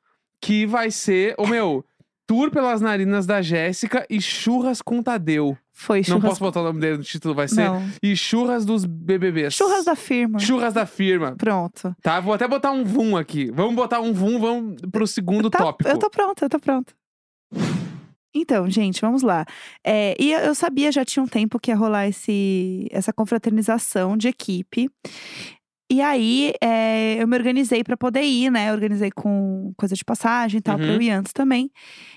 Que 0.41 0.65
vai 0.65 0.89
ser. 0.91 1.35
Ô 1.37 1.45
meu. 1.45 1.85
Tour 2.27 2.49
pelas 2.49 2.79
narinas 2.79 3.25
da 3.25 3.41
Jéssica 3.41 4.05
e 4.09 4.21
churras 4.21 4.81
com 4.81 5.03
Tadeu. 5.03 5.57
foi 5.73 5.97
Não 5.97 6.03
churras. 6.05 6.23
posso 6.29 6.39
botar 6.39 6.61
o 6.61 6.63
nome 6.63 6.79
dele 6.79 6.97
no 6.99 7.03
título, 7.03 7.35
vai 7.35 7.45
ser. 7.49 7.65
Não. 7.65 7.83
E 8.01 8.15
churras 8.15 8.63
dos 8.63 8.85
BBBs. 8.85 9.53
Churras 9.53 9.83
da 9.83 9.97
firma. 9.97 10.39
Churras 10.39 10.73
da 10.73 10.85
firma. 10.85 11.35
Pronto. 11.35 11.93
Tá? 12.01 12.21
Vou 12.21 12.33
até 12.33 12.47
botar 12.47 12.71
um 12.71 12.85
vum 12.85 13.17
aqui. 13.17 13.51
Vamos 13.51 13.75
botar 13.75 13.99
um 13.99 14.13
vum, 14.13 14.39
vamos 14.39 14.81
pro 14.89 15.05
segundo 15.05 15.49
Tá, 15.49 15.57
tópico. 15.57 15.89
Eu 15.89 15.97
tô 15.97 16.09
pronta, 16.09 16.45
eu 16.45 16.49
tô 16.49 16.57
pronta. 16.59 16.93
Então, 18.33 18.69
gente, 18.69 19.01
vamos 19.01 19.23
lá. 19.23 19.45
É, 19.85 20.15
e 20.17 20.31
eu 20.31 20.55
sabia, 20.55 20.89
já 20.89 21.03
tinha 21.03 21.21
um 21.21 21.27
tempo 21.27 21.59
que 21.59 21.69
ia 21.69 21.75
rolar 21.75 22.07
esse, 22.07 22.87
essa 22.91 23.11
confraternização 23.11 24.15
de 24.15 24.29
equipe. 24.29 24.89
E 25.91 26.01
aí, 26.01 26.53
é, 26.63 27.21
eu 27.21 27.27
me 27.27 27.35
organizei 27.37 27.83
pra 27.83 27.97
poder 27.97 28.21
ir, 28.23 28.49
né? 28.49 28.69
Eu 28.69 28.73
Organizei 28.75 29.11
com 29.11 29.73
coisa 29.77 29.93
de 29.93 30.05
passagem 30.05 30.59
e 30.59 30.61
tal, 30.61 30.79
pra 30.79 30.87
Uhum. 30.87 30.95
eu 30.95 31.01
ir 31.01 31.11
antes 31.11 31.33
também. 31.33 31.69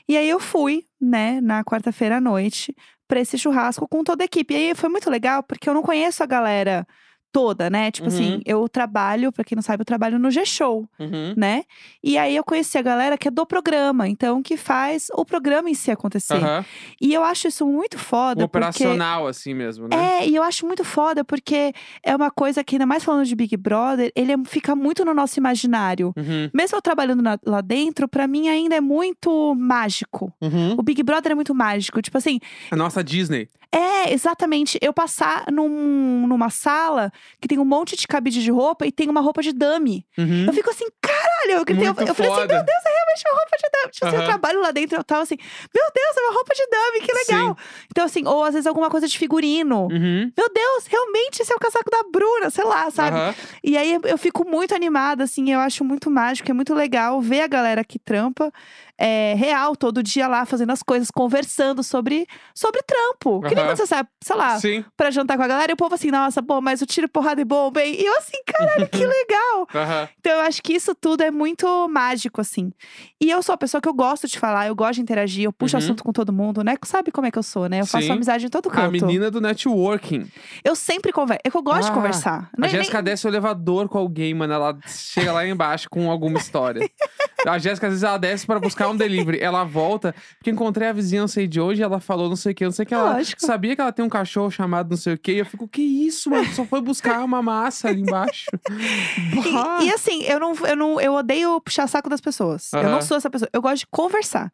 E 0.09 0.17
aí, 0.17 0.29
eu 0.29 0.41
fui, 0.41 0.85
né, 1.01 1.41
na 1.41 1.65
quarta-feira 1.65 2.19
à 2.19 2.21
noite, 2.21 2.75
pra 3.09 3.21
esse 3.21 3.39
churrasco 3.39 3.89
com 3.89 4.05
toda 4.05 4.25
a 4.25 4.27
equipe. 4.27 4.55
E 4.55 4.57
aí, 4.71 4.75
foi 4.77 4.89
muito 4.91 5.11
legal, 5.11 5.43
porque 5.43 5.69
eu 5.69 5.75
não 5.75 5.83
conheço 5.83 6.23
a 6.23 6.27
galera 6.27 6.87
toda, 7.35 7.69
né? 7.69 7.91
Tipo 7.91 8.09
Uhum. 8.09 8.15
assim, 8.15 8.41
eu 8.47 8.69
trabalho, 8.69 9.33
pra 9.33 9.43
quem 9.43 9.57
não 9.57 9.63
sabe, 9.63 9.81
eu 9.81 9.85
trabalho 9.85 10.21
no 10.21 10.31
G-Show 10.31 10.89
Uhum. 11.01 11.35
né? 11.37 11.65
E 12.01 12.17
aí 12.17 12.37
eu 12.37 12.45
conheci 12.45 12.79
a 12.79 12.83
galera 12.83 13.19
que 13.19 13.27
é 13.27 13.31
do 13.31 13.45
programa, 13.45 14.07
então 14.09 14.41
que 14.41 14.57
faz 14.57 15.09
o 15.13 15.25
programa 15.25 15.69
em 15.69 15.75
si 15.75 15.91
acontecer. 15.91 16.35
Aham. 16.35 16.65
E 17.01 17.13
eu 17.13 17.25
acho 17.25 17.49
isso 17.49 17.67
muito 17.67 17.97
Um 17.97 18.01
foda, 18.01 18.47
porque 18.49 18.59
operacional, 18.69 19.27
assim 19.27 19.53
mesmo, 19.53 19.89
né? 19.89 19.97
é, 20.21 20.29
e 20.29 20.37
eu 20.37 20.45
acho 20.45 20.65
muito 20.65 20.85
foda 20.85 21.25
porque 21.25 21.73
é 22.05 22.15
uma 22.15 22.31
coisa 22.31 22.63
que 22.63 22.77
ainda 22.77 22.87
mais 22.87 23.03
falando 23.03 23.25
de 23.27 23.35
Big 23.35 23.57
Brother, 23.57 24.13
ele 24.15 24.31
é- 24.33 24.37
fica 24.47 24.77
muito 24.77 25.05
no 25.05 25.13
nosso 25.13 25.41
imaginário. 25.41 26.13
Uhum. 26.17 26.49
Mesmo 26.55 26.79
eu 26.79 26.83
trabalhando 26.83 27.21
na- 27.23 27.39
lá 27.45 27.61
dentro, 27.61 28.07
pra 28.07 28.29
mim 28.29 28.49
ainda 28.49 28.77
é 28.77 28.81
muito 28.81 29.57
mágico. 29.57 30.33
Uhum. 30.41 30.75
O 30.79 30.83
Big 30.85 31.03
Brother 31.03 31.33
é 31.33 31.35
muito 31.35 31.53
mágico. 31.55 32.01
Tipo 32.01 32.17
assim, 32.19 32.39
A 32.71 32.77
nossa 32.77 33.03
Disney. 33.03 33.49
É, 33.77 34.13
exatamente. 34.13 34.79
Eu 34.81 34.93
passar 34.93 35.45
num- 35.51 36.27
numa 36.27 36.51
sala 36.51 37.13
que 37.41 37.49
tem 37.49 37.59
um 37.59 37.65
monte 37.65 37.97
de 37.97 38.07
cabide 38.07 38.43
de 38.43 38.51
roupa 38.51 38.87
e 38.87 38.93
tem 38.93 39.09
uma 39.09 39.21
roupa 39.21 39.43
de 39.43 39.53
dummy. 39.53 40.07
Uhum. 40.17 40.47
Eu 40.47 40.53
fico 40.53 40.71
assim, 40.71 40.87
caralho! 41.01 41.59
Eu, 41.59 41.65
gritei, 41.65 41.89
eu, 41.89 41.95
eu 42.07 42.15
falei 42.15 42.31
assim, 42.33 42.41
meu 42.55 42.65
Deus, 42.65 42.85
é 42.87 43.04
realmente 43.15 43.23
uma 43.27 43.39
roupa 43.39 43.57
de 43.57 43.71
dummy. 43.71 43.93
Tipo 43.93 44.07
assim, 44.07 44.17
eu 44.17 44.25
trabalho 44.25 44.61
lá 44.61 44.71
dentro, 44.71 44.99
eu 44.99 45.05
tava 45.05 45.23
assim, 45.23 45.37
meu 45.75 45.85
Deus, 45.95 46.17
é 46.17 46.21
uma 46.21 46.35
roupa 46.35 46.55
de 46.55 46.67
dummy, 46.67 47.07
que 47.07 47.13
legal. 47.13 47.57
Então, 47.91 48.05
assim, 48.05 48.27
ou 48.27 48.45
às 48.45 48.53
vezes 48.53 48.67
alguma 48.67 48.91
coisa 48.91 49.07
de 49.07 49.19
figurino. 49.19 49.83
Uhum. 49.85 50.33
Meu 50.37 50.53
Deus, 50.53 50.87
realmente 50.87 51.41
esse 51.41 51.53
é 51.53 51.57
o 51.57 51.59
casaco 51.59 51.91
da 51.91 52.03
Bruna, 52.11 52.51
sei 52.51 52.65
lá, 52.65 52.91
sabe? 52.91 53.17
Aham. 53.17 53.35
E 53.63 53.77
aí 53.77 53.99
eu 54.05 54.19
fico 54.19 54.49
muito 54.49 54.75
animada, 54.75 55.25
assim, 55.25 55.53
eu 55.53 55.61
acho 55.61 55.85
muito 55.85 56.11
mágico, 56.11 56.51
é 56.51 56.55
muito 56.55 56.75
legal 56.75 57.21
ver 57.21 57.43
a 57.43 57.47
galera 57.47 57.85
que 57.85 57.99
trampa 57.99 58.53
é, 58.97 59.35
real, 59.37 59.75
todo 59.75 60.03
dia 60.03 60.29
lá, 60.29 60.45
fazendo 60.47 60.71
as 60.71 60.83
coisas, 60.83 61.11
conversando 61.11 61.83
sobre, 61.83 62.27
sobre 62.55 62.81
trampo. 62.83 63.41
Que 63.43 63.55
nem 63.55 63.65
quando 63.65 63.77
você 63.77 63.87
sai, 63.87 64.05
sei 64.23 64.37
lá, 64.37 64.59
Sim. 64.59 64.85
pra 64.97 65.11
jantar 65.11 65.37
com 65.37 65.43
a 65.43 65.49
galera, 65.49 65.73
e 65.73 65.75
o 65.75 65.77
povo 65.77 65.95
assim, 65.95 66.11
nossa, 66.11 66.43
pô, 66.43 66.61
mas 66.61 66.81
o 66.81 66.87
tiro, 66.87 67.09
porrada 67.09 67.41
e 67.41 67.45
bomba, 67.45 67.83
hein? 67.83 67.97
E 67.99 68.05
eu 68.05 68.17
assim, 68.19 68.39
caralho, 68.47 68.89
que 68.89 68.99
legal! 69.05 70.09
Então 70.19 70.33
eu 70.33 70.41
acho 70.41 70.63
que 70.63 70.75
isso 70.75 70.95
tudo 70.95 71.23
é 71.23 71.31
muito 71.31 71.89
mágico, 71.89 72.41
assim. 72.41 72.73
E 73.21 73.31
eu 73.31 73.43
sou 73.43 73.55
a 73.55 73.57
pessoa 73.57 73.81
que 73.81 73.89
eu 73.89 73.95
gosto 73.95 74.27
de 74.27 74.39
falar, 74.39 74.67
eu 74.67 74.75
gosto 74.75 74.95
de 74.97 75.01
interagir, 75.03 75.45
eu 75.45 75.53
puxo 75.53 75.77
Uhum. 75.77 75.83
assunto 75.83 76.05
com 76.05 76.13
todo 76.13 76.33
mundo, 76.33 76.63
né? 76.63 76.75
Sabe 76.85 77.11
como 77.11 77.27
é 77.27 77.31
que 77.31 77.39
eu 77.39 77.43
sou, 77.43 77.69
né? 77.69 77.81
Eu 77.81 77.87
faço 77.87 78.07
Sim. 78.07 78.13
amizade 78.13 78.47
em 78.47 78.49
todo 78.49 78.69
A 78.69 78.73
canto. 78.73 78.93
menina 78.93 79.31
do 79.31 79.41
networking. 79.41 80.27
Eu 80.63 80.77
sempre 80.77 81.13
converso. 81.13 81.41
É 81.45 81.51
que 81.51 81.57
eu 81.57 81.63
gosto 81.63 81.85
de 81.85 81.91
Ah, 81.91 81.95
conversar. 81.95 82.51
A 82.61 82.69
Jéssica 82.69 82.99
nem- 82.99 83.05
desce 83.05 83.27
o 83.27 83.29
elevador 83.31 83.89
com 83.89 83.99
alguém, 83.99 84.35
mano. 84.35 84.53
Ela 84.53 84.79
chega 84.87 85.33
lá 85.33 85.47
embaixo 85.47 85.89
com 85.91 86.11
alguma 86.11 86.39
história. 86.39 86.81
A 87.47 87.59
Jéssica, 87.59 87.89
às 87.89 87.93
vezes, 87.93 88.03
ela 88.03 88.17
desce 88.17 88.47
pra 88.47 88.59
buscar 88.59 88.89
um 88.89 88.97
delivery. 88.97 89.39
Ela 89.39 89.65
volta, 89.65 90.15
porque 90.39 90.51
encontrei 90.51 90.89
a 90.89 90.93
vizinha 90.95 91.21
não 91.21 91.29
sei 91.29 91.47
de 91.47 91.61
onde, 91.61 91.83
ela 91.83 92.01
falou 92.01 92.27
não 92.27 92.37
sei 92.37 92.53
o 92.53 92.55
que, 92.55 92.65
não 92.65 92.73
sei 92.73 92.85
o 92.85 92.87
que. 92.87 92.95
Ela 92.95 93.13
Lógico. 93.17 93.39
sabia 93.45 93.75
que 93.77 93.83
ela 93.83 93.93
tem 93.93 94.03
um 94.03 94.09
cachorro 94.09 94.51
chamado 94.51 94.89
não 94.89 94.97
sei 94.97 95.13
o 95.13 95.19
que. 95.19 95.33
E 95.33 95.39
eu 95.41 95.45
fico, 95.47 95.69
que 95.69 95.83
isso, 95.83 96.31
mano? 96.31 96.47
Só 96.55 96.65
foi 96.65 96.81
buscar 96.81 97.23
uma 97.23 97.43
massa 97.43 97.89
ali 97.89 98.01
embaixo. 98.01 98.47
E, 99.81 99.87
e 99.87 99.93
assim, 99.93 100.23
eu 100.25 100.41
não, 100.41 100.55
eu 100.67 100.77
não, 100.77 101.01
eu 101.01 101.13
odeio 101.15 101.61
puxar 101.61 101.87
saco 101.87 102.09
das 102.09 102.21
pessoas. 102.21 102.73
Eu 102.73 102.81
Aham. 102.81 102.91
Não 102.95 103.03
sou 103.03 103.17
essa 103.17 103.31
pessoa. 103.31 103.49
Eu 103.53 103.63
gosto 103.63 103.81
de 103.81 103.87
conversar. 103.87 104.53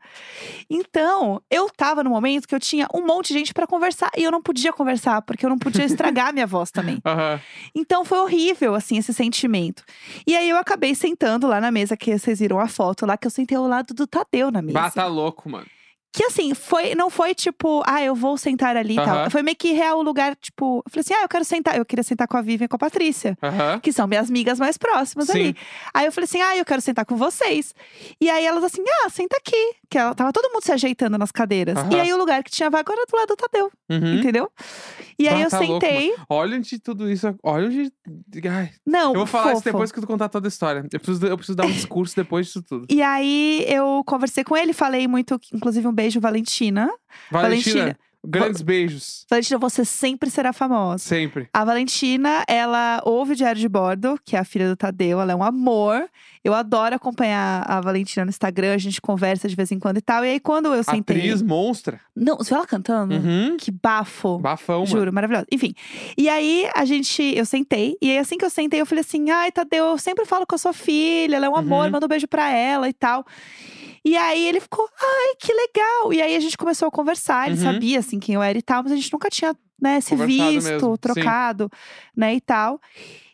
Então, 0.68 1.40
eu 1.50 1.68
tava 1.70 2.02
no 2.04 2.10
momento 2.10 2.46
que 2.46 2.54
eu 2.54 2.60
tinha 2.60 2.86
um 2.94 3.04
monte 3.06 3.28
de 3.28 3.34
gente 3.34 3.54
pra 3.54 3.66
conversar 3.66 4.10
e 4.16 4.22
eu 4.22 4.30
não 4.30 4.42
podia 4.42 4.72
conversar 4.72 5.22
porque 5.22 5.44
eu 5.44 5.50
não 5.50 5.58
podia 5.58 5.84
estragar 5.84 6.32
minha 6.32 6.46
voz 6.46 6.70
também. 6.70 6.98
Aham. 7.04 7.40
Então 7.74 8.04
foi 8.04 8.18
horrível 8.18 8.74
assim 8.74 8.98
esse 8.98 9.12
sentimento. 9.12 9.84
E 10.26 10.36
aí 10.36 10.48
eu 10.48 10.56
acabei 10.56 10.94
sentando 10.94 11.46
lá 11.46 11.60
na 11.60 11.70
mesa 11.70 11.96
que 11.96 12.16
vocês 12.16 12.38
viram 12.38 12.58
a 12.58 12.68
foto 12.68 13.06
lá 13.06 13.16
que 13.16 13.26
eu 13.26 13.30
sentei 13.30 13.56
ao 13.56 13.66
lado 13.66 13.94
do 13.94 14.06
Tadeu 14.06 14.50
na 14.50 14.62
mesa. 14.62 14.78
Bah, 14.78 14.90
tá 14.90 15.06
louco, 15.06 15.48
mano. 15.48 15.66
Que 16.12 16.24
assim, 16.24 16.54
foi, 16.54 16.94
não 16.94 17.08
foi 17.08 17.34
tipo, 17.34 17.82
ah, 17.86 18.02
eu 18.02 18.14
vou 18.16 18.36
sentar 18.36 18.76
ali 18.76 18.94
e 18.94 18.96
tal. 18.96 19.30
Foi 19.30 19.42
meio 19.42 19.56
que 19.56 19.72
real 19.72 19.98
o 19.98 20.02
lugar, 20.02 20.34
tipo, 20.36 20.82
eu 20.84 20.90
falei 20.90 21.00
assim: 21.02 21.14
"Ah, 21.14 21.22
eu 21.22 21.28
quero 21.28 21.44
sentar, 21.44 21.76
eu 21.76 21.84
queria 21.84 22.02
sentar 22.02 22.26
com 22.26 22.36
a 22.36 22.42
Vivian 22.42 22.64
e 22.64 22.68
com 22.68 22.76
a 22.76 22.78
Patrícia" 22.78 23.38
que 23.82 23.92
são 23.92 24.06
minhas 24.08 24.28
amigas 24.28 24.58
mais 24.58 24.76
próximas 24.76 25.26
Sim. 25.28 25.32
ali. 25.38 25.56
Aí 25.94 26.06
eu 26.06 26.12
falei 26.12 26.24
assim: 26.24 26.40
ah, 26.40 26.56
eu 26.56 26.64
quero 26.64 26.80
sentar 26.80 27.04
com 27.06 27.16
vocês. 27.16 27.72
E 28.20 28.28
aí 28.28 28.44
elas 28.44 28.64
assim, 28.64 28.82
ah, 29.04 29.08
senta 29.10 29.36
aqui. 29.36 29.74
Que 29.88 29.98
ela, 29.98 30.14
tava 30.14 30.32
todo 30.32 30.52
mundo 30.52 30.62
se 30.62 30.70
ajeitando 30.72 31.18
nas 31.18 31.32
cadeiras. 31.32 31.76
E 31.90 31.98
aí 31.98 32.12
o 32.12 32.16
lugar 32.16 32.42
que 32.44 32.50
tinha 32.50 32.70
vaga 32.70 32.92
era 32.92 33.04
do 33.06 33.16
lado 33.16 33.26
do 33.28 33.36
Tadeu, 33.36 33.70
Uhum. 33.90 34.14
entendeu? 34.20 34.48
E 35.18 35.28
aí 35.28 35.34
Bah, 35.34 35.40
eu 35.42 35.50
tá 35.50 35.58
louco, 35.60 35.84
sentei. 35.86 36.14
Olha 36.28 36.56
onde 36.56 36.78
tudo 36.78 37.10
isso. 37.10 37.26
Olha 37.42 37.66
onde. 37.66 37.92
Ai, 38.48 38.70
não, 38.86 39.10
eu 39.12 39.18
vou 39.18 39.26
falar 39.26 39.46
isso 39.52 39.62
fofo. 39.62 39.64
depois 39.72 39.90
que 39.92 40.00
tu 40.00 40.06
contar 40.06 40.28
toda 40.28 40.46
a 40.46 40.50
história. 40.50 40.86
Eu 40.92 41.00
preciso, 41.00 41.26
eu 41.26 41.36
preciso 41.36 41.56
dar 41.56 41.66
um 41.66 41.70
discurso 41.72 42.14
depois 42.16 42.46
disso 42.46 42.62
tudo. 42.62 42.86
E 42.90 43.02
aí 43.02 43.64
eu 43.68 44.02
conversei 44.06 44.44
com 44.44 44.56
ele, 44.56 44.72
falei 44.72 45.06
muito, 45.08 45.38
inclusive 45.52 45.86
um 45.88 45.92
beijo, 46.00 46.20
Valentina. 46.20 46.90
Valentina, 47.30 47.74
Valentina. 47.74 47.98
grandes 48.24 48.62
beijos. 48.62 49.26
Valentina, 49.28 49.58
você 49.58 49.84
sempre 49.84 50.30
será 50.30 50.52
famosa. 50.52 50.98
Sempre. 51.04 51.48
A 51.52 51.64
Valentina, 51.64 52.44
ela 52.48 53.00
ouve 53.04 53.32
o 53.32 53.36
Diário 53.36 53.60
de 53.60 53.68
Bordo, 53.68 54.18
que 54.24 54.36
é 54.36 54.38
a 54.38 54.44
filha 54.44 54.68
do 54.68 54.76
Tadeu, 54.76 55.20
ela 55.20 55.32
é 55.32 55.34
um 55.36 55.42
amor. 55.42 56.08
Eu 56.42 56.54
adoro 56.54 56.94
acompanhar 56.94 57.64
a 57.68 57.82
Valentina 57.82 58.24
no 58.24 58.30
Instagram, 58.30 58.72
a 58.72 58.78
gente 58.78 58.98
conversa 58.98 59.46
de 59.46 59.54
vez 59.54 59.70
em 59.72 59.78
quando 59.78 59.98
e 59.98 60.00
tal. 60.00 60.24
E 60.24 60.30
aí, 60.30 60.40
quando 60.40 60.72
eu 60.72 60.82
sentei. 60.82 61.16
Atriz 61.18 61.42
monstra. 61.42 62.00
Não, 62.16 62.38
você 62.38 62.48
viu 62.48 62.56
ela 62.56 62.66
cantando? 62.66 63.14
Uhum. 63.14 63.58
Que 63.58 63.70
bafo. 63.70 64.38
Bafão, 64.38 64.78
mano. 64.80 64.86
Juro, 64.86 65.12
maravilhosa. 65.12 65.46
Enfim. 65.52 65.74
E 66.16 66.30
aí, 66.30 66.66
a 66.74 66.86
gente, 66.86 67.22
eu 67.36 67.44
sentei. 67.44 67.94
E 68.00 68.10
aí, 68.10 68.16
assim 68.18 68.38
que 68.38 68.44
eu 68.44 68.48
sentei, 68.48 68.80
eu 68.80 68.86
falei 68.86 69.00
assim: 69.02 69.28
ai, 69.28 69.52
Tadeu, 69.52 69.84
eu 69.84 69.98
sempre 69.98 70.24
falo 70.24 70.46
com 70.46 70.54
a 70.54 70.58
sua 70.58 70.72
filha, 70.72 71.36
ela 71.36 71.44
é 71.44 71.48
um 71.50 71.56
amor, 71.56 71.84
Uhum. 71.84 71.90
manda 71.92 72.06
um 72.06 72.08
beijo 72.08 72.26
pra 72.26 72.48
ela 72.50 72.88
e 72.88 72.92
tal. 72.94 73.22
E 74.04 74.16
aí 74.16 74.46
ele 74.46 74.60
ficou, 74.60 74.88
ai, 75.00 75.34
que 75.38 75.52
legal. 75.52 76.12
E 76.12 76.22
aí 76.22 76.34
a 76.36 76.40
gente 76.40 76.56
começou 76.56 76.88
a 76.88 76.90
conversar. 76.90 77.46
Ele 77.48 77.56
Uhum. 77.56 77.62
sabia, 77.62 77.98
assim, 77.98 78.18
quem 78.18 78.34
eu 78.34 78.42
era 78.42 78.56
e 78.58 78.62
tal, 78.62 78.82
mas 78.82 78.92
a 78.92 78.96
gente 78.96 79.12
nunca 79.12 79.28
tinha, 79.28 79.54
né, 79.80 80.00
se 80.00 80.14
visto, 80.16 80.70
mesmo, 80.70 80.96
sim. 80.96 80.96
trocado, 81.00 81.70
né, 82.16 82.34
e 82.34 82.40
tal. 82.40 82.80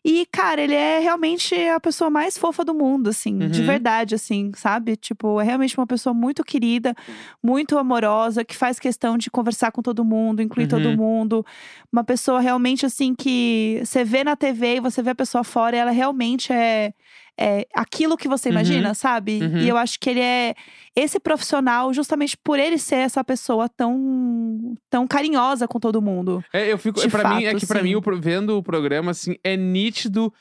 E, 0.04 0.26
cara, 0.32 0.62
ele 0.62 0.74
é 0.74 1.00
realmente 1.00 1.54
a 1.68 1.80
pessoa 1.80 2.10
mais 2.10 2.38
fofa 2.38 2.64
do 2.64 2.72
mundo, 2.74 3.10
assim, 3.10 3.48
de 3.48 3.60
Uhum. 3.60 3.66
verdade, 3.66 4.14
assim, 4.14 4.52
sabe? 4.56 4.96
Tipo, 4.96 5.40
é 5.40 5.44
realmente 5.44 5.76
uma 5.78 5.86
pessoa 5.86 6.14
muito 6.14 6.44
querida, 6.44 6.94
muito 7.42 7.76
amorosa, 7.78 8.44
que 8.44 8.56
faz 8.56 8.78
questão 8.78 9.18
de 9.18 9.30
conversar 9.30 9.72
com 9.72 9.82
todo 9.82 10.04
mundo, 10.04 10.42
incluir 10.42 10.68
todo 10.68 10.90
Uhum. 10.90 10.96
mundo. 10.96 11.44
Uma 11.92 12.04
pessoa 12.04 12.40
realmente, 12.40 12.86
assim, 12.86 13.14
que 13.14 13.80
você 13.84 14.04
vê 14.04 14.24
na 14.24 14.36
TV 14.36 14.76
e 14.76 14.80
você 14.80 15.02
vê 15.02 15.10
a 15.10 15.14
pessoa 15.14 15.42
fora, 15.44 15.76
e 15.76 15.78
ela 15.80 15.90
realmente 15.90 16.52
é, 16.52 16.92
é 17.38 17.66
aquilo 17.74 18.16
que 18.16 18.28
você 18.28 18.48
Uhum. 18.48 18.54
imagina, 18.54 18.94
sabe? 18.94 19.40
Uhum. 19.42 19.58
E 19.58 19.68
eu 19.68 19.76
acho 19.76 19.98
que 20.00 20.08
ele 20.10 20.20
é 20.20 20.54
esse 20.94 21.20
profissional 21.20 21.92
justamente 21.92 22.36
por 22.36 22.58
ele 22.58 22.78
ser 22.78 22.96
essa 22.96 23.22
pessoa 23.22 23.68
tão, 23.68 24.74
tão 24.90 25.06
carinhosa 25.06 25.68
com 25.68 25.78
todo 25.78 26.00
mundo. 26.00 26.42
É, 26.52 26.72
eu 26.72 26.78
fico. 26.78 27.00
Pra 27.10 27.34
mim, 27.34 27.44
é 27.44 27.54
que 27.54 27.66
pra 27.66 27.80
sim. 27.80 27.94
mim, 27.94 28.00
vendo 28.20 28.56
o 28.56 28.62
programa, 28.62 29.10
assim, 29.10 29.36
é 29.44 29.56
nítido 29.56 30.32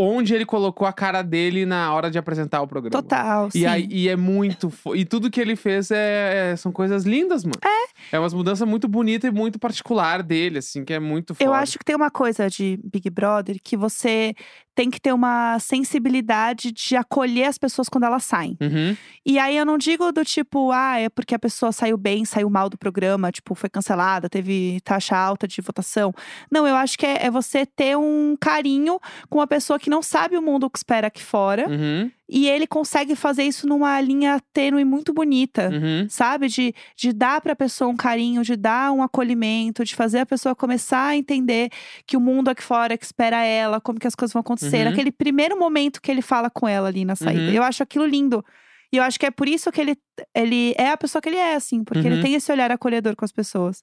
onde 0.00 0.32
ele 0.32 0.46
colocou 0.46 0.86
a 0.86 0.92
cara 0.92 1.22
dele 1.22 1.66
na 1.66 1.92
hora 1.92 2.08
de 2.08 2.16
apresentar 2.18 2.62
o 2.62 2.68
programa. 2.68 3.02
Total, 3.02 3.50
sim. 3.50 3.58
E, 3.60 3.66
aí, 3.66 3.88
e 3.90 4.08
é 4.08 4.14
muito. 4.14 4.70
fo- 4.70 4.94
E 4.94 5.04
tudo 5.04 5.28
que 5.28 5.40
ele 5.40 5.56
fez 5.56 5.90
é, 5.90 6.52
é- 6.52 6.56
são 6.56 6.70
coisas 6.70 7.04
lindas, 7.04 7.42
mano. 7.44 7.58
É. 7.64 8.16
É 8.16 8.18
umas 8.20 8.32
mudanças 8.32 8.66
muito 8.68 8.86
bonitas 8.86 9.28
e 9.28 9.34
muito 9.34 9.58
particular 9.58 10.22
dele, 10.22 10.58
assim, 10.58 10.84
que 10.84 10.92
é 10.94 11.00
muito 11.00 11.34
foda. 11.34 11.44
Eu 11.44 11.52
acho 11.52 11.76
que 11.80 11.84
tem 11.84 11.96
uma 11.96 12.12
coisa 12.12 12.48
de 12.48 12.78
Big 12.84 13.10
Brother 13.10 13.56
que 13.62 13.76
você 13.76 14.34
tem 14.78 14.90
que 14.90 15.00
ter 15.00 15.12
uma 15.12 15.58
sensibilidade 15.58 16.70
de 16.70 16.94
acolher 16.94 17.46
as 17.46 17.58
pessoas 17.58 17.88
quando 17.88 18.04
elas 18.04 18.22
saem. 18.22 18.56
Uhum. 18.60 18.96
E 19.26 19.36
aí 19.36 19.56
eu 19.56 19.66
não 19.66 19.76
digo 19.76 20.12
do 20.12 20.24
tipo, 20.24 20.70
ah, 20.70 21.00
é 21.00 21.08
porque 21.08 21.34
a 21.34 21.38
pessoa 21.38 21.72
saiu 21.72 21.98
bem, 21.98 22.24
saiu 22.24 22.48
mal 22.48 22.70
do 22.70 22.78
programa, 22.78 23.32
tipo, 23.32 23.56
foi 23.56 23.68
cancelada, 23.68 24.28
teve 24.28 24.80
taxa 24.84 25.16
alta 25.16 25.48
de 25.48 25.60
votação. 25.60 26.14
Não, 26.48 26.64
eu 26.64 26.76
acho 26.76 26.96
que 26.96 27.04
é, 27.04 27.26
é 27.26 27.28
você 27.28 27.66
ter 27.66 27.96
um 27.96 28.36
carinho 28.40 29.00
com 29.28 29.40
uma 29.40 29.48
pessoa 29.48 29.80
que 29.80 29.90
não 29.90 30.00
sabe 30.00 30.38
o 30.38 30.42
mundo 30.42 30.70
que 30.70 30.78
espera 30.78 31.08
aqui 31.08 31.24
fora. 31.24 31.68
Uhum. 31.68 32.08
E 32.28 32.46
ele 32.46 32.66
consegue 32.66 33.16
fazer 33.16 33.44
isso 33.44 33.66
numa 33.66 33.98
linha 34.00 34.38
tênue 34.52 34.84
muito 34.84 35.14
bonita. 35.14 35.70
Uhum. 35.70 36.06
Sabe? 36.10 36.48
De, 36.48 36.74
de 36.94 37.12
dar 37.12 37.40
pra 37.40 37.56
pessoa 37.56 37.90
um 37.90 37.96
carinho, 37.96 38.42
de 38.42 38.54
dar 38.54 38.92
um 38.92 39.02
acolhimento, 39.02 39.82
de 39.82 39.96
fazer 39.96 40.20
a 40.20 40.26
pessoa 40.26 40.54
começar 40.54 41.06
a 41.06 41.16
entender 41.16 41.70
que 42.06 42.16
o 42.16 42.20
mundo 42.20 42.48
aqui 42.48 42.62
fora 42.62 42.98
que 42.98 43.04
espera 43.04 43.42
ela, 43.44 43.80
como 43.80 43.98
que 43.98 44.06
as 44.06 44.14
coisas 44.14 44.32
vão 44.32 44.40
acontecer. 44.40 44.86
Uhum. 44.86 44.92
Aquele 44.92 45.10
primeiro 45.10 45.58
momento 45.58 46.02
que 46.02 46.10
ele 46.10 46.20
fala 46.20 46.50
com 46.50 46.68
ela 46.68 46.88
ali 46.88 47.04
na 47.04 47.16
saída. 47.16 47.44
Uhum. 47.44 47.52
Eu 47.52 47.62
acho 47.62 47.82
aquilo 47.82 48.04
lindo. 48.04 48.44
E 48.92 48.96
eu 48.96 49.02
acho 49.02 49.18
que 49.18 49.26
é 49.26 49.30
por 49.30 49.48
isso 49.48 49.72
que 49.72 49.80
ele, 49.80 49.96
ele 50.34 50.74
é 50.78 50.90
a 50.90 50.96
pessoa 50.96 51.20
que 51.22 51.28
ele 51.28 51.36
é, 51.36 51.54
assim, 51.54 51.82
porque 51.84 52.00
Uhum. 52.06 52.14
ele 52.14 52.22
tem 52.22 52.34
esse 52.34 52.50
olhar 52.52 52.70
acolhedor 52.70 53.14
com 53.16 53.24
as 53.24 53.32
pessoas. 53.32 53.82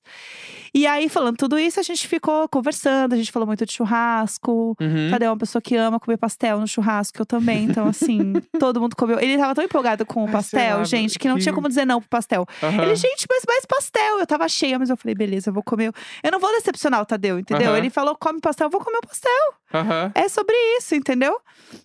E 0.74 0.86
aí, 0.88 1.08
falando 1.10 1.38
tudo 1.38 1.58
isso, 1.58 1.80
a 1.80 1.84
gente 1.84 2.08
ficou 2.08 2.48
conversando, 2.50 3.14
a 3.14 3.18
gente 3.18 3.32
falou 3.32 3.46
muito 3.48 3.66
de 3.66 3.74
churrasco. 3.74 4.76
Uhum. 4.80 5.10
Cadê 5.12 5.28
uma 5.28 5.38
pessoa 5.38 5.62
que 5.62 5.76
ama 5.76 6.00
comer 6.00 6.18
pastel 6.18 6.60
no 6.60 6.68
churrasco? 6.68 7.22
Eu 7.22 7.26
também. 7.26 7.64
Então, 7.66 7.88
assim, 7.88 8.34
todo 8.60 8.80
mundo 8.82 8.96
comeu. 8.96 9.20
Ele 9.20 9.38
tava 9.38 9.56
tão 9.56 9.64
empolgado 9.64 10.06
com 10.06 10.24
o 10.24 10.28
Ai, 10.28 10.32
pastel, 10.32 10.78
lá, 10.80 10.84
gente, 10.84 11.18
que 11.20 11.28
não 11.28 11.36
que- 11.36 11.44
tinha 11.44 11.54
como 11.54 11.68
dizer 11.68 11.86
não 11.86 12.00
pro 12.00 12.10
pastel. 12.10 12.46
Aham. 12.62 12.84
Ele, 12.84 12.96
gente, 12.96 13.26
mas 13.30 13.44
mais 13.48 13.66
pastel. 13.66 14.20
Eu 14.20 14.28
tava 14.28 14.48
cheia, 14.50 14.78
mas 14.80 14.90
eu 14.90 14.98
falei, 14.98 15.16
beleza, 15.16 15.50
eu 15.50 15.54
vou 15.54 15.64
comer. 15.64 15.92
Eu 16.24 16.32
não 16.32 16.40
vou 16.40 16.52
decepcionar 16.52 17.02
o 17.02 17.06
Tadeu, 17.06 17.40
entendeu? 17.40 17.76
Ele 17.76 17.90
falou, 17.90 18.16
come 18.16 18.40
pastel, 18.40 18.68
eu 18.68 18.72
vou 18.72 18.82
comer 18.82 18.98
o 18.98 19.08
pastel. 19.08 20.12
É 20.14 20.30
sobre 20.30 20.56
isso, 20.78 20.96
entendeu? 20.96 21.38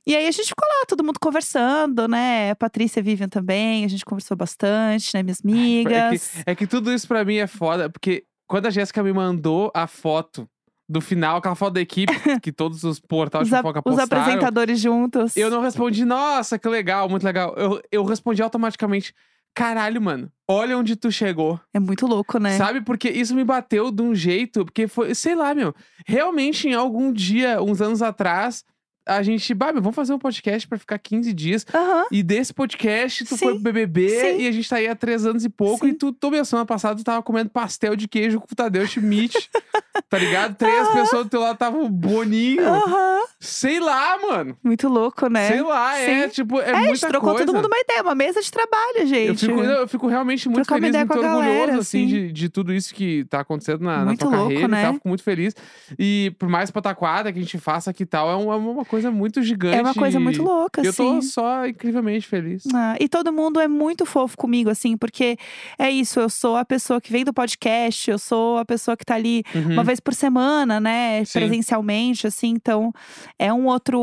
E 0.06 0.14
aí 0.14 0.26
a 0.26 0.30
gente 0.30 0.46
ficou 0.48 0.66
lá, 0.68 0.86
todo 0.86 1.02
mundo 1.02 1.18
conversando, 1.20 2.06
né? 2.06 2.50
A 2.52 2.56
Patrícia 2.56 3.00
e 3.00 3.02
Vivian 3.02 3.28
também, 3.28 3.84
a 3.84 3.88
gente 3.88 4.04
conversou 4.04 4.36
bastante, 4.40 5.10
né? 5.14 5.22
Minhas 5.22 5.40
É 5.44 5.48
amigas. 5.48 6.28
que, 6.28 6.42
é 6.50 6.54
que 6.54 6.66
tudo 6.66 6.92
isso 6.92 7.06
pra 7.06 7.24
mim 7.24 7.36
é 7.36 7.46
foda, 7.46 7.88
porque 7.90 8.24
quando 8.48 8.66
a 8.66 8.70
Jéssica 8.70 9.02
me 9.02 9.12
mandou 9.12 9.70
a 9.74 9.86
foto 9.86 10.48
do 10.88 11.00
final, 11.00 11.36
aquela 11.36 11.54
foto 11.54 11.74
da 11.74 11.80
equipe 11.80 12.12
que 12.42 12.50
todos 12.50 12.82
os 12.82 12.98
portais 12.98 13.44
Os, 13.44 13.50
de 13.50 13.56
fofoca 13.56 13.78
os 13.78 13.94
postaram, 13.96 14.22
apresentadores 14.22 14.80
juntos. 14.80 15.36
eu 15.36 15.48
não 15.50 15.60
respondi, 15.60 16.04
nossa, 16.04 16.58
que 16.58 16.68
legal, 16.68 17.08
muito 17.08 17.22
legal. 17.22 17.54
Eu, 17.56 17.80
eu 17.92 18.04
respondi 18.04 18.42
automaticamente, 18.42 19.14
caralho, 19.54 20.02
mano, 20.02 20.28
olha 20.48 20.76
onde 20.76 20.96
tu 20.96 21.12
chegou. 21.12 21.60
É 21.72 21.78
muito 21.78 22.08
louco, 22.08 22.38
né? 22.38 22.56
Sabe? 22.58 22.80
Porque 22.80 23.08
isso 23.08 23.36
me 23.36 23.44
bateu 23.44 23.92
de 23.92 24.02
um 24.02 24.12
jeito, 24.16 24.64
porque 24.64 24.88
foi, 24.88 25.14
sei 25.14 25.36
lá, 25.36 25.54
meu. 25.54 25.72
Realmente, 26.04 26.66
em 26.68 26.74
algum 26.74 27.12
dia, 27.12 27.62
uns 27.62 27.80
anos 27.80 28.02
atrás, 28.02 28.64
a 29.06 29.22
gente, 29.22 29.54
meu, 29.54 29.82
vamos 29.82 29.94
fazer 29.94 30.12
um 30.12 30.18
podcast 30.18 30.68
pra 30.68 30.78
ficar 30.78 30.98
15 30.98 31.32
dias. 31.32 31.66
Aham. 31.74 32.06
E 32.10 32.22
desse 32.22 32.52
podcast, 32.52 33.24
tu 33.24 33.36
Sim, 33.36 33.44
foi 33.44 33.52
pro 33.54 33.62
BBB 33.62 34.08
sim. 34.08 34.42
e 34.42 34.48
a 34.48 34.52
gente 34.52 34.68
tá 34.68 34.76
aí 34.76 34.86
há 34.88 34.94
três 34.94 35.26
anos 35.26 35.44
e 35.44 35.48
pouco. 35.48 35.86
Sim. 35.86 35.92
E 35.92 35.94
tu, 35.94 36.30
meu, 36.30 36.44
semana 36.44 36.66
passada, 36.66 36.96
tu 36.96 37.04
tava 37.04 37.22
comendo 37.22 37.50
pastel 37.50 37.96
de 37.96 38.06
queijo 38.06 38.40
com 38.40 38.46
o 38.50 38.56
Tadeu 38.56 38.86
Schmidt. 38.86 39.50
Tá 40.08 40.18
ligado? 40.18 40.54
Três 40.56 40.88
pessoas 40.88 41.24
do 41.24 41.30
teu 41.30 41.40
lado 41.40 41.54
estavam 41.54 41.88
boninho. 41.90 42.66
Aham. 42.66 43.20
Sei 43.38 43.80
lá, 43.80 44.18
mano. 44.18 44.56
Muito 44.62 44.88
louco, 44.88 45.28
né? 45.28 45.48
Sei 45.48 45.62
lá, 45.62 45.98
é 45.98 46.24
Sim. 46.28 46.28
tipo, 46.34 46.60
é, 46.60 46.70
É, 46.70 46.72
a 46.72 46.74
gente 46.80 46.88
muita 46.88 47.08
trocou 47.08 47.30
coisa. 47.30 47.46
todo 47.46 47.54
mundo 47.56 47.66
uma 47.66 47.78
ideia, 47.78 48.02
uma 48.02 48.14
mesa 48.14 48.42
de 48.42 48.50
trabalho, 48.50 49.06
gente. 49.06 49.28
Eu 49.28 49.34
fico, 49.54 49.60
eu 49.62 49.88
fico 49.88 50.06
realmente 50.08 50.48
muito 50.48 50.64
Trocar 50.66 50.80
feliz, 50.80 50.94
muito 50.96 51.10
orgulhoso, 51.12 51.38
galera, 51.38 51.72
assim, 51.78 51.78
assim. 52.04 52.06
de, 52.06 52.32
de 52.32 52.48
tudo 52.48 52.72
isso 52.72 52.94
que 52.94 53.24
tá 53.24 53.40
acontecendo 53.40 53.82
na, 53.82 54.04
na 54.04 54.16
tua 54.16 54.28
louco, 54.28 54.42
carreira 54.44 54.64
e 54.64 54.68
né? 54.68 54.82
tal. 54.84 54.94
Fico 54.94 55.08
muito 55.08 55.22
feliz. 55.22 55.54
E 55.98 56.32
por 56.38 56.48
mais 56.48 56.70
pataquada 56.70 57.32
que 57.32 57.38
a 57.38 57.42
gente 57.42 57.56
faça 57.58 57.90
aqui 57.90 58.02
e 58.02 58.06
tal, 58.06 58.30
é 58.30 58.36
uma, 58.36 58.54
é 58.54 58.56
uma 58.58 58.84
coisa 58.84 59.10
muito 59.10 59.42
gigante. 59.42 59.76
É 59.78 59.82
uma 59.82 59.94
coisa 59.94 60.20
muito 60.20 60.42
louca, 60.42 60.82
e 60.82 60.86
Eu 60.86 60.92
tô 60.92 61.08
assim. 61.18 61.22
só 61.22 61.66
incrivelmente 61.66 62.26
feliz. 62.26 62.64
Ah, 62.74 62.96
e 63.00 63.08
todo 63.08 63.32
mundo 63.32 63.58
é 63.58 63.66
muito 63.68 64.04
fofo 64.04 64.36
comigo, 64.36 64.68
assim, 64.68 64.96
porque 64.98 65.38
é 65.78 65.90
isso, 65.90 66.20
eu 66.20 66.28
sou 66.28 66.56
a 66.56 66.64
pessoa 66.64 67.00
que 67.00 67.10
vem 67.10 67.24
do 67.24 67.32
podcast, 67.32 68.10
eu 68.10 68.18
sou 68.18 68.58
a 68.58 68.64
pessoa 68.64 68.96
que 68.96 69.04
tá 69.04 69.14
ali 69.14 69.42
Uhum. 69.54 69.72
uma 69.72 69.84
vez 69.90 70.00
por 70.00 70.14
semana, 70.14 70.80
né, 70.80 71.24
Sim. 71.24 71.40
presencialmente, 71.40 72.26
assim, 72.26 72.48
então 72.50 72.92
é 73.38 73.52
um 73.52 73.66
outro 73.66 73.98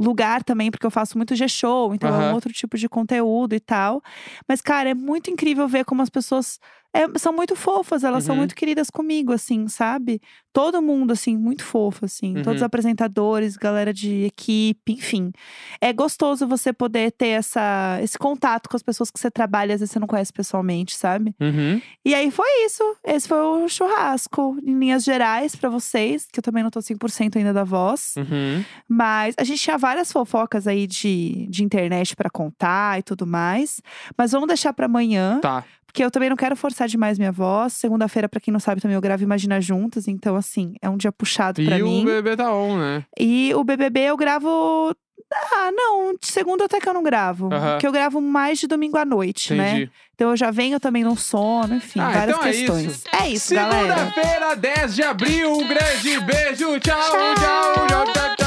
lugar 0.00 0.42
também, 0.42 0.70
porque 0.70 0.86
eu 0.86 0.90
faço 0.90 1.16
muito 1.18 1.34
G-show, 1.36 1.94
então 1.94 2.10
é 2.10 2.12
Aham. 2.12 2.30
um 2.30 2.34
outro 2.34 2.52
tipo 2.52 2.76
de 2.78 2.88
conteúdo 2.88 3.54
e 3.54 3.60
tal. 3.60 4.00
Mas, 4.48 4.60
cara, 4.60 4.90
é 4.90 4.94
muito 4.94 5.30
incrível 5.30 5.66
ver 5.68 5.84
como 5.84 6.02
as 6.02 6.08
pessoas 6.10 6.58
é, 7.00 7.18
são 7.18 7.32
muito 7.32 7.54
fofas, 7.54 8.02
elas 8.04 8.24
são 8.24 8.34
Uhum. 8.34 8.40
muito 8.40 8.54
queridas 8.54 8.90
comigo, 8.90 9.32
assim, 9.32 9.68
sabe? 9.68 10.20
Todo 10.52 10.82
mundo, 10.82 11.12
assim, 11.12 11.36
muito 11.36 11.64
fofo, 11.64 12.04
assim. 12.04 12.34
Todos 12.42 12.56
os 12.56 12.60
Uhum. 12.62 12.66
apresentadores, 12.66 13.56
galera 13.56 13.92
de 13.92 14.24
equipe, 14.24 14.92
enfim. 14.92 15.30
É 15.80 15.92
gostoso 15.92 16.46
você 16.48 16.72
poder 16.72 17.12
ter 17.12 17.28
essa, 17.28 17.98
esse 18.02 18.18
contato 18.18 18.68
com 18.68 18.76
as 18.76 18.82
pessoas 18.82 19.10
que 19.10 19.20
você 19.20 19.30
trabalha, 19.30 19.74
às 19.74 19.80
vezes 19.80 19.92
você 19.92 19.98
não 20.00 20.06
conhece 20.08 20.32
pessoalmente, 20.32 20.96
sabe? 20.96 21.34
Uhum. 21.40 21.80
E 22.04 22.14
aí 22.14 22.30
foi 22.30 22.48
isso. 22.64 22.82
Esse 23.04 23.28
foi 23.28 23.38
o 23.40 23.68
churrasco. 23.68 24.56
Em 24.64 24.78
linhas 24.78 25.04
gerais, 25.04 25.54
pra 25.54 25.68
vocês, 25.70 26.26
que 26.32 26.38
eu 26.40 26.42
também 26.42 26.62
não 26.62 26.70
tô 26.70 26.80
100% 26.82 27.36
ainda 27.36 27.52
da 27.52 27.64
voz. 27.64 28.14
Uhum. 28.16 28.64
Mas 28.88 29.34
a 29.38 29.44
gente 29.44 29.60
tinha 29.62 29.78
várias 29.78 30.10
fofocas 30.10 30.66
aí 30.66 30.86
de, 30.86 31.46
de 31.48 31.62
internet 31.62 32.16
pra 32.16 32.30
contar 32.30 32.98
e 32.98 33.02
tudo 33.02 33.26
mais. 33.26 33.80
Mas 34.16 34.32
vamos 34.32 34.48
deixar 34.48 34.72
pra 34.72 34.86
amanhã, 34.86 35.38
Tá. 35.40 35.64
Porque 35.88 36.04
eu 36.04 36.10
também 36.10 36.28
não 36.28 36.36
quero 36.36 36.54
forçar 36.54 36.86
demais 36.86 37.18
minha 37.18 37.32
voz. 37.32 37.72
Segunda-feira, 37.72 38.28
pra 38.28 38.38
quem 38.40 38.52
não 38.52 38.60
sabe, 38.60 38.80
também 38.80 38.94
eu 38.94 39.00
gravo 39.00 39.22
Imagina 39.24 39.58
Juntas. 39.60 40.06
Então, 40.06 40.36
assim, 40.36 40.74
é 40.82 40.88
um 40.88 40.96
dia 40.98 41.10
puxado 41.10 41.64
pra 41.64 41.78
E 41.78 41.82
mim. 41.82 42.02
o 42.02 42.04
bebê 42.04 42.36
tá 42.36 42.52
on, 42.54 42.76
né? 42.78 43.04
E 43.18 43.52
o 43.54 43.64
BBB 43.64 44.00
eu 44.00 44.16
gravo. 44.16 44.94
Ah, 45.52 45.70
não, 45.72 46.12
de 46.18 46.26
segunda 46.26 46.64
até 46.64 46.78
que 46.80 46.88
eu 46.88 46.94
não 46.94 47.02
gravo. 47.02 47.52
Aham. 47.52 47.72
Porque 47.72 47.86
eu 47.86 47.92
gravo 47.92 48.20
mais 48.20 48.58
de 48.58 48.66
domingo 48.66 48.96
à 48.96 49.04
noite, 49.04 49.52
né? 49.54 49.70
Entendi. 49.72 49.90
Então 50.14 50.30
eu 50.30 50.36
já 50.36 50.50
venho 50.50 50.80
também 50.80 51.04
no 51.04 51.16
sono, 51.16 51.74
enfim, 51.74 52.00
Ah, 52.00 52.10
várias 52.10 52.36
então 52.36 52.48
é 52.48 52.52
questões. 52.52 52.84
isso. 52.86 53.04
É 53.12 53.28
isso, 53.28 53.54
galera. 53.54 53.94
Segunda-feira, 53.94 54.56
10 54.56 54.94
de 54.94 55.02
abril. 55.02 55.52
Um 55.52 55.68
grande 55.68 56.20
beijo. 56.20 56.80
Tchau, 56.80 56.98
Tchau. 56.98 57.34
tchau, 57.34 57.86
tchau, 57.88 58.04
tchau. 58.12 58.37